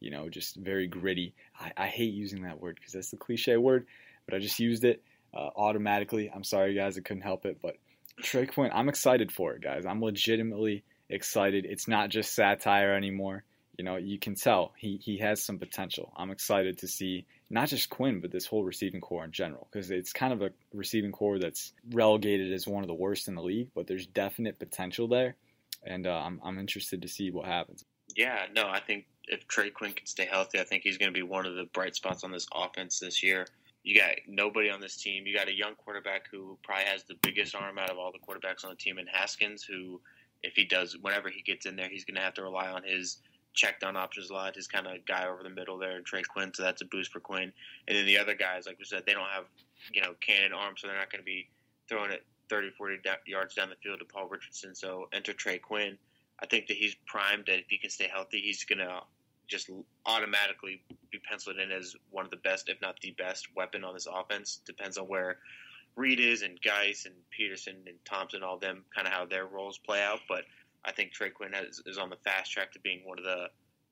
you 0.00 0.10
know 0.10 0.28
just 0.28 0.56
very 0.56 0.88
gritty. 0.88 1.32
I, 1.60 1.72
I 1.76 1.86
hate 1.86 2.12
using 2.12 2.42
that 2.42 2.60
word 2.60 2.74
because 2.74 2.94
that's 2.94 3.12
the 3.12 3.16
cliche 3.16 3.56
word, 3.56 3.86
but 4.26 4.34
I 4.34 4.40
just 4.40 4.58
used 4.58 4.82
it 4.82 5.00
uh, 5.34 5.50
automatically. 5.56 6.30
I'm 6.32 6.44
sorry 6.44 6.74
guys, 6.74 6.98
I 6.98 7.00
couldn't 7.00 7.22
help 7.22 7.46
it, 7.46 7.58
but 7.62 7.76
Trey 8.22 8.46
Quinn, 8.46 8.70
I'm 8.72 8.88
excited 8.88 9.32
for 9.32 9.54
it, 9.54 9.62
guys. 9.62 9.86
I'm 9.86 10.02
legitimately 10.02 10.84
excited. 11.08 11.64
It's 11.64 11.88
not 11.88 12.10
just 12.10 12.34
satire 12.34 12.94
anymore. 12.94 13.44
You 13.76 13.84
know, 13.84 13.96
you 13.96 14.18
can 14.18 14.34
tell 14.34 14.72
he, 14.76 14.96
he 14.96 15.18
has 15.18 15.42
some 15.42 15.58
potential. 15.58 16.12
I'm 16.16 16.30
excited 16.30 16.78
to 16.78 16.88
see 16.88 17.26
not 17.48 17.68
just 17.68 17.88
Quinn, 17.88 18.20
but 18.20 18.32
this 18.32 18.44
whole 18.44 18.64
receiving 18.64 19.00
core 19.00 19.24
in 19.24 19.30
general, 19.30 19.68
because 19.70 19.90
it's 19.90 20.12
kind 20.12 20.32
of 20.32 20.42
a 20.42 20.50
receiving 20.74 21.12
core 21.12 21.38
that's 21.38 21.72
relegated 21.90 22.52
as 22.52 22.66
one 22.66 22.82
of 22.82 22.88
the 22.88 22.94
worst 22.94 23.28
in 23.28 23.36
the 23.36 23.42
league, 23.42 23.68
but 23.74 23.86
there's 23.86 24.06
definite 24.06 24.58
potential 24.58 25.06
there, 25.06 25.36
and 25.84 26.06
uh, 26.06 26.10
I'm, 26.10 26.40
I'm 26.44 26.58
interested 26.58 27.02
to 27.02 27.08
see 27.08 27.30
what 27.30 27.46
happens. 27.46 27.84
Yeah, 28.16 28.46
no, 28.52 28.66
I 28.66 28.80
think 28.80 29.06
if 29.28 29.46
Trey 29.46 29.70
Quinn 29.70 29.92
can 29.92 30.06
stay 30.06 30.26
healthy, 30.26 30.58
I 30.58 30.64
think 30.64 30.82
he's 30.82 30.98
going 30.98 31.12
to 31.12 31.16
be 31.18 31.22
one 31.22 31.46
of 31.46 31.54
the 31.54 31.64
bright 31.64 31.94
spots 31.94 32.24
on 32.24 32.32
this 32.32 32.48
offense 32.52 32.98
this 32.98 33.22
year 33.22 33.46
you 33.88 33.98
got 33.98 34.10
nobody 34.26 34.68
on 34.68 34.82
this 34.82 34.96
team. 34.96 35.26
You 35.26 35.34
got 35.34 35.48
a 35.48 35.54
young 35.54 35.74
quarterback 35.74 36.26
who 36.30 36.58
probably 36.62 36.84
has 36.84 37.04
the 37.04 37.14
biggest 37.22 37.54
arm 37.54 37.78
out 37.78 37.88
of 37.88 37.96
all 37.96 38.12
the 38.12 38.18
quarterbacks 38.18 38.62
on 38.62 38.68
the 38.68 38.76
team 38.76 38.98
in 38.98 39.06
Haskins, 39.06 39.62
who, 39.62 39.98
if 40.42 40.52
he 40.54 40.66
does, 40.66 40.98
whenever 41.00 41.30
he 41.30 41.40
gets 41.40 41.64
in 41.64 41.74
there, 41.74 41.88
he's 41.88 42.04
going 42.04 42.16
to 42.16 42.20
have 42.20 42.34
to 42.34 42.42
rely 42.42 42.68
on 42.68 42.82
his 42.82 43.22
check 43.54 43.80
down 43.80 43.96
options 43.96 44.28
a 44.28 44.34
lot, 44.34 44.54
his 44.54 44.68
kind 44.68 44.86
of 44.86 45.06
guy 45.06 45.26
over 45.26 45.42
the 45.42 45.48
middle 45.48 45.78
there, 45.78 46.02
Trey 46.02 46.22
Quinn, 46.22 46.52
so 46.52 46.62
that's 46.62 46.82
a 46.82 46.84
boost 46.84 47.10
for 47.10 47.20
Quinn. 47.20 47.50
And 47.88 47.96
then 47.96 48.04
the 48.04 48.18
other 48.18 48.34
guys, 48.34 48.66
like 48.66 48.78
we 48.78 48.84
said, 48.84 49.04
they 49.06 49.14
don't 49.14 49.30
have, 49.30 49.44
you 49.94 50.02
know, 50.02 50.12
cannon 50.20 50.52
arms, 50.52 50.82
so 50.82 50.86
they're 50.86 50.98
not 50.98 51.10
going 51.10 51.22
to 51.22 51.24
be 51.24 51.48
throwing 51.88 52.10
it 52.10 52.26
30, 52.50 52.72
40 52.76 52.96
yards 53.24 53.54
down 53.54 53.70
the 53.70 53.76
field 53.82 54.00
to 54.00 54.04
Paul 54.04 54.28
Richardson. 54.28 54.74
So 54.74 55.08
enter 55.14 55.32
Trey 55.32 55.56
Quinn. 55.56 55.96
I 56.40 56.46
think 56.46 56.66
that 56.66 56.76
he's 56.76 56.94
primed 57.06 57.44
that 57.46 57.60
if 57.60 57.66
he 57.70 57.78
can 57.78 57.88
stay 57.88 58.08
healthy, 58.12 58.42
he's 58.42 58.64
going 58.64 58.80
to 58.80 59.00
just 59.48 59.70
automatically 60.06 60.82
be 61.10 61.18
penciled 61.18 61.58
in 61.58 61.72
as 61.72 61.96
one 62.10 62.24
of 62.24 62.30
the 62.30 62.36
best, 62.36 62.68
if 62.68 62.80
not 62.80 63.00
the 63.00 63.10
best, 63.12 63.48
weapon 63.56 63.82
on 63.82 63.94
this 63.94 64.06
offense. 64.06 64.60
Depends 64.66 64.98
on 64.98 65.06
where 65.06 65.38
Reed 65.96 66.20
is 66.20 66.42
and 66.42 66.60
Guice 66.60 67.06
and 67.06 67.14
Peterson 67.30 67.76
and 67.86 67.96
Thompson, 68.04 68.42
all 68.42 68.58
them, 68.58 68.84
kind 68.94 69.06
of 69.06 69.12
how 69.12 69.24
their 69.24 69.46
roles 69.46 69.78
play 69.78 70.02
out. 70.02 70.20
But 70.28 70.44
I 70.84 70.92
think 70.92 71.12
Trey 71.12 71.30
Quinn 71.30 71.52
has, 71.52 71.80
is 71.86 71.98
on 71.98 72.10
the 72.10 72.16
fast 72.24 72.52
track 72.52 72.72
to 72.72 72.78
being 72.80 73.00
one 73.04 73.18
of 73.18 73.24
the 73.24 73.48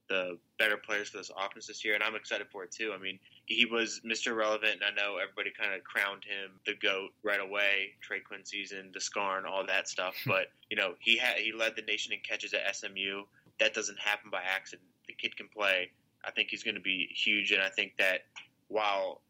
the 0.09 0.39
better 0.57 0.77
players 0.77 1.09
for 1.09 1.19
this 1.19 1.33
offense 1.37 1.67
this 1.67 1.85
year, 1.85 1.95
and 1.95 2.03
I'm 2.03 2.15
excited 2.15 2.47
for 2.53 2.63
it 2.63 2.71
too. 2.71 2.93
I 2.95 3.03
mean, 3.03 3.19
he 3.47 3.65
was 3.65 4.01
Mr. 4.07 4.37
Relevant, 4.37 4.75
and 4.75 4.85
I 4.85 4.91
know 4.91 5.17
everybody 5.17 5.51
kind 5.51 5.75
of 5.75 5.83
crowned 5.83 6.23
him 6.23 6.53
the 6.65 6.75
goat 6.75 7.11
right 7.25 7.41
away. 7.41 7.91
Trey 8.01 8.21
Quinn 8.21 8.45
season, 8.45 8.91
the 8.95 9.01
Scarn, 9.01 9.47
all 9.47 9.67
that 9.67 9.89
stuff. 9.89 10.15
But 10.27 10.47
you 10.71 10.77
know, 10.77 10.95
he 11.01 11.17
had 11.17 11.39
he 11.39 11.53
led 11.53 11.75
the 11.75 11.83
nation 11.83 12.13
in 12.13 12.21
catches 12.21 12.55
at 12.55 12.77
SMU. 12.77 13.25
That 13.59 13.75
doesn't 13.75 13.99
happen 13.99 14.31
by 14.31 14.43
accident 14.43 14.89
the 15.07 15.15
kid 15.15 15.37
can 15.37 15.49
play, 15.49 15.91
I 16.25 16.31
think 16.31 16.49
he's 16.51 16.63
going 16.63 16.75
to 16.75 16.81
be 16.81 17.09
huge. 17.15 17.53
And 17.53 17.63
I 17.63 17.69
think 17.69 17.97
that 17.99 18.21
while 18.69 19.21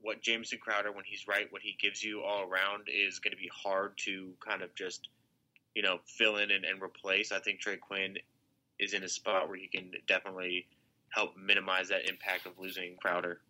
what 0.00 0.22
Jamison 0.22 0.58
Crowder, 0.60 0.92
when 0.92 1.04
he's 1.04 1.26
right, 1.28 1.46
what 1.50 1.62
he 1.62 1.76
gives 1.80 2.02
you 2.02 2.22
all 2.22 2.42
around 2.42 2.88
is 2.88 3.18
going 3.18 3.32
to 3.32 3.36
be 3.36 3.50
hard 3.52 3.92
to 4.04 4.32
kind 4.46 4.62
of 4.62 4.74
just, 4.74 5.08
you 5.74 5.82
know, 5.82 5.98
fill 6.06 6.36
in 6.36 6.50
and, 6.50 6.64
and 6.64 6.82
replace. 6.82 7.32
I 7.32 7.40
think 7.40 7.60
Trey 7.60 7.76
Quinn 7.76 8.16
is 8.78 8.94
in 8.94 9.02
a 9.02 9.08
spot 9.08 9.48
where 9.48 9.58
he 9.58 9.68
can 9.68 9.90
definitely 10.06 10.66
help 11.08 11.36
minimize 11.36 11.88
that 11.88 12.08
impact 12.08 12.46
of 12.46 12.52
losing 12.58 12.96
Crowder. 12.96 13.40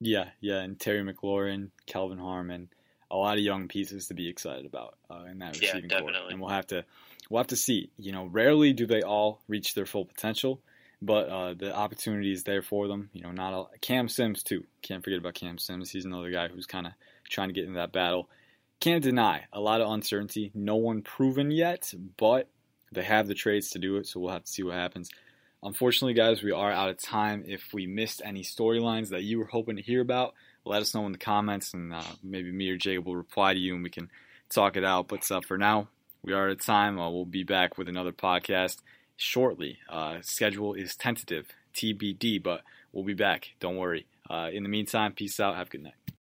Yeah, 0.00 0.30
yeah, 0.40 0.60
and 0.60 0.80
Terry 0.80 1.02
McLaurin, 1.02 1.70
Kelvin 1.86 2.18
Harmon, 2.18 2.70
a 3.10 3.16
lot 3.16 3.36
of 3.36 3.44
young 3.44 3.68
pieces 3.68 4.06
to 4.06 4.14
be 4.14 4.28
excited 4.28 4.64
about 4.64 4.96
uh, 5.10 5.24
in 5.30 5.38
that 5.40 5.58
receiving 5.60 5.90
yeah, 5.90 6.00
core, 6.00 6.10
and 6.30 6.40
we'll 6.40 6.48
have 6.48 6.66
to 6.68 6.84
we'll 7.28 7.40
have 7.40 7.48
to 7.48 7.56
see. 7.56 7.90
You 7.98 8.12
know, 8.12 8.24
rarely 8.26 8.72
do 8.72 8.86
they 8.86 9.02
all 9.02 9.42
reach 9.48 9.74
their 9.74 9.86
full 9.86 10.06
potential, 10.06 10.62
but 11.02 11.28
uh, 11.28 11.54
the 11.54 11.74
opportunity 11.74 12.32
is 12.32 12.44
there 12.44 12.62
for 12.62 12.88
them. 12.88 13.10
You 13.12 13.22
know, 13.22 13.32
not 13.32 13.70
a, 13.74 13.78
Cam 13.78 14.08
Sims 14.08 14.42
too. 14.42 14.64
Can't 14.82 15.02
forget 15.02 15.18
about 15.18 15.34
Cam 15.34 15.58
Sims. 15.58 15.90
He's 15.90 16.04
another 16.04 16.30
guy 16.30 16.48
who's 16.48 16.66
kind 16.66 16.86
of 16.86 16.92
trying 17.28 17.48
to 17.48 17.54
get 17.54 17.64
into 17.64 17.78
that 17.78 17.92
battle. 17.92 18.28
Can't 18.80 19.02
deny 19.02 19.44
a 19.52 19.60
lot 19.60 19.80
of 19.80 19.90
uncertainty. 19.90 20.50
No 20.54 20.76
one 20.76 21.02
proven 21.02 21.50
yet, 21.50 21.92
but 22.16 22.48
they 22.92 23.02
have 23.02 23.28
the 23.28 23.34
trades 23.34 23.70
to 23.70 23.78
do 23.78 23.96
it. 23.96 24.06
So 24.06 24.20
we'll 24.20 24.32
have 24.32 24.44
to 24.44 24.50
see 24.50 24.62
what 24.62 24.74
happens. 24.74 25.10
Unfortunately, 25.62 26.14
guys, 26.14 26.42
we 26.42 26.52
are 26.52 26.72
out 26.72 26.88
of 26.88 26.98
time. 26.98 27.44
If 27.46 27.62
we 27.74 27.86
missed 27.86 28.22
any 28.24 28.42
storylines 28.42 29.10
that 29.10 29.22
you 29.22 29.38
were 29.38 29.44
hoping 29.46 29.76
to 29.76 29.82
hear 29.82 30.00
about, 30.00 30.34
let 30.64 30.80
us 30.80 30.94
know 30.94 31.04
in 31.04 31.12
the 31.12 31.18
comments, 31.18 31.74
and 31.74 31.92
uh, 31.92 32.02
maybe 32.22 32.50
me 32.50 32.70
or 32.70 32.78
Jacob 32.78 33.06
will 33.06 33.16
reply 33.16 33.52
to 33.52 33.60
you, 33.60 33.74
and 33.74 33.82
we 33.82 33.90
can 33.90 34.10
talk 34.48 34.76
it 34.76 34.84
out. 34.84 35.08
But 35.08 35.30
uh, 35.30 35.42
for 35.46 35.58
now, 35.58 35.88
we 36.22 36.32
are 36.32 36.46
out 36.46 36.52
of 36.52 36.64
time. 36.64 36.98
Uh, 36.98 37.10
we'll 37.10 37.26
be 37.26 37.44
back 37.44 37.76
with 37.76 37.88
another 37.88 38.12
podcast 38.12 38.78
shortly. 39.20 39.78
Uh, 39.88 40.18
schedule 40.22 40.74
is 40.74 40.96
tentative, 40.96 41.48
TBD, 41.74 42.42
but 42.42 42.62
we'll 42.92 43.04
be 43.04 43.14
back. 43.14 43.50
Don't 43.60 43.76
worry. 43.76 44.06
Uh, 44.28 44.48
in 44.52 44.62
the 44.62 44.68
meantime, 44.68 45.12
peace 45.12 45.38
out. 45.38 45.56
Have 45.56 45.68
a 45.68 45.70
good 45.70 45.82
night. 45.82 46.10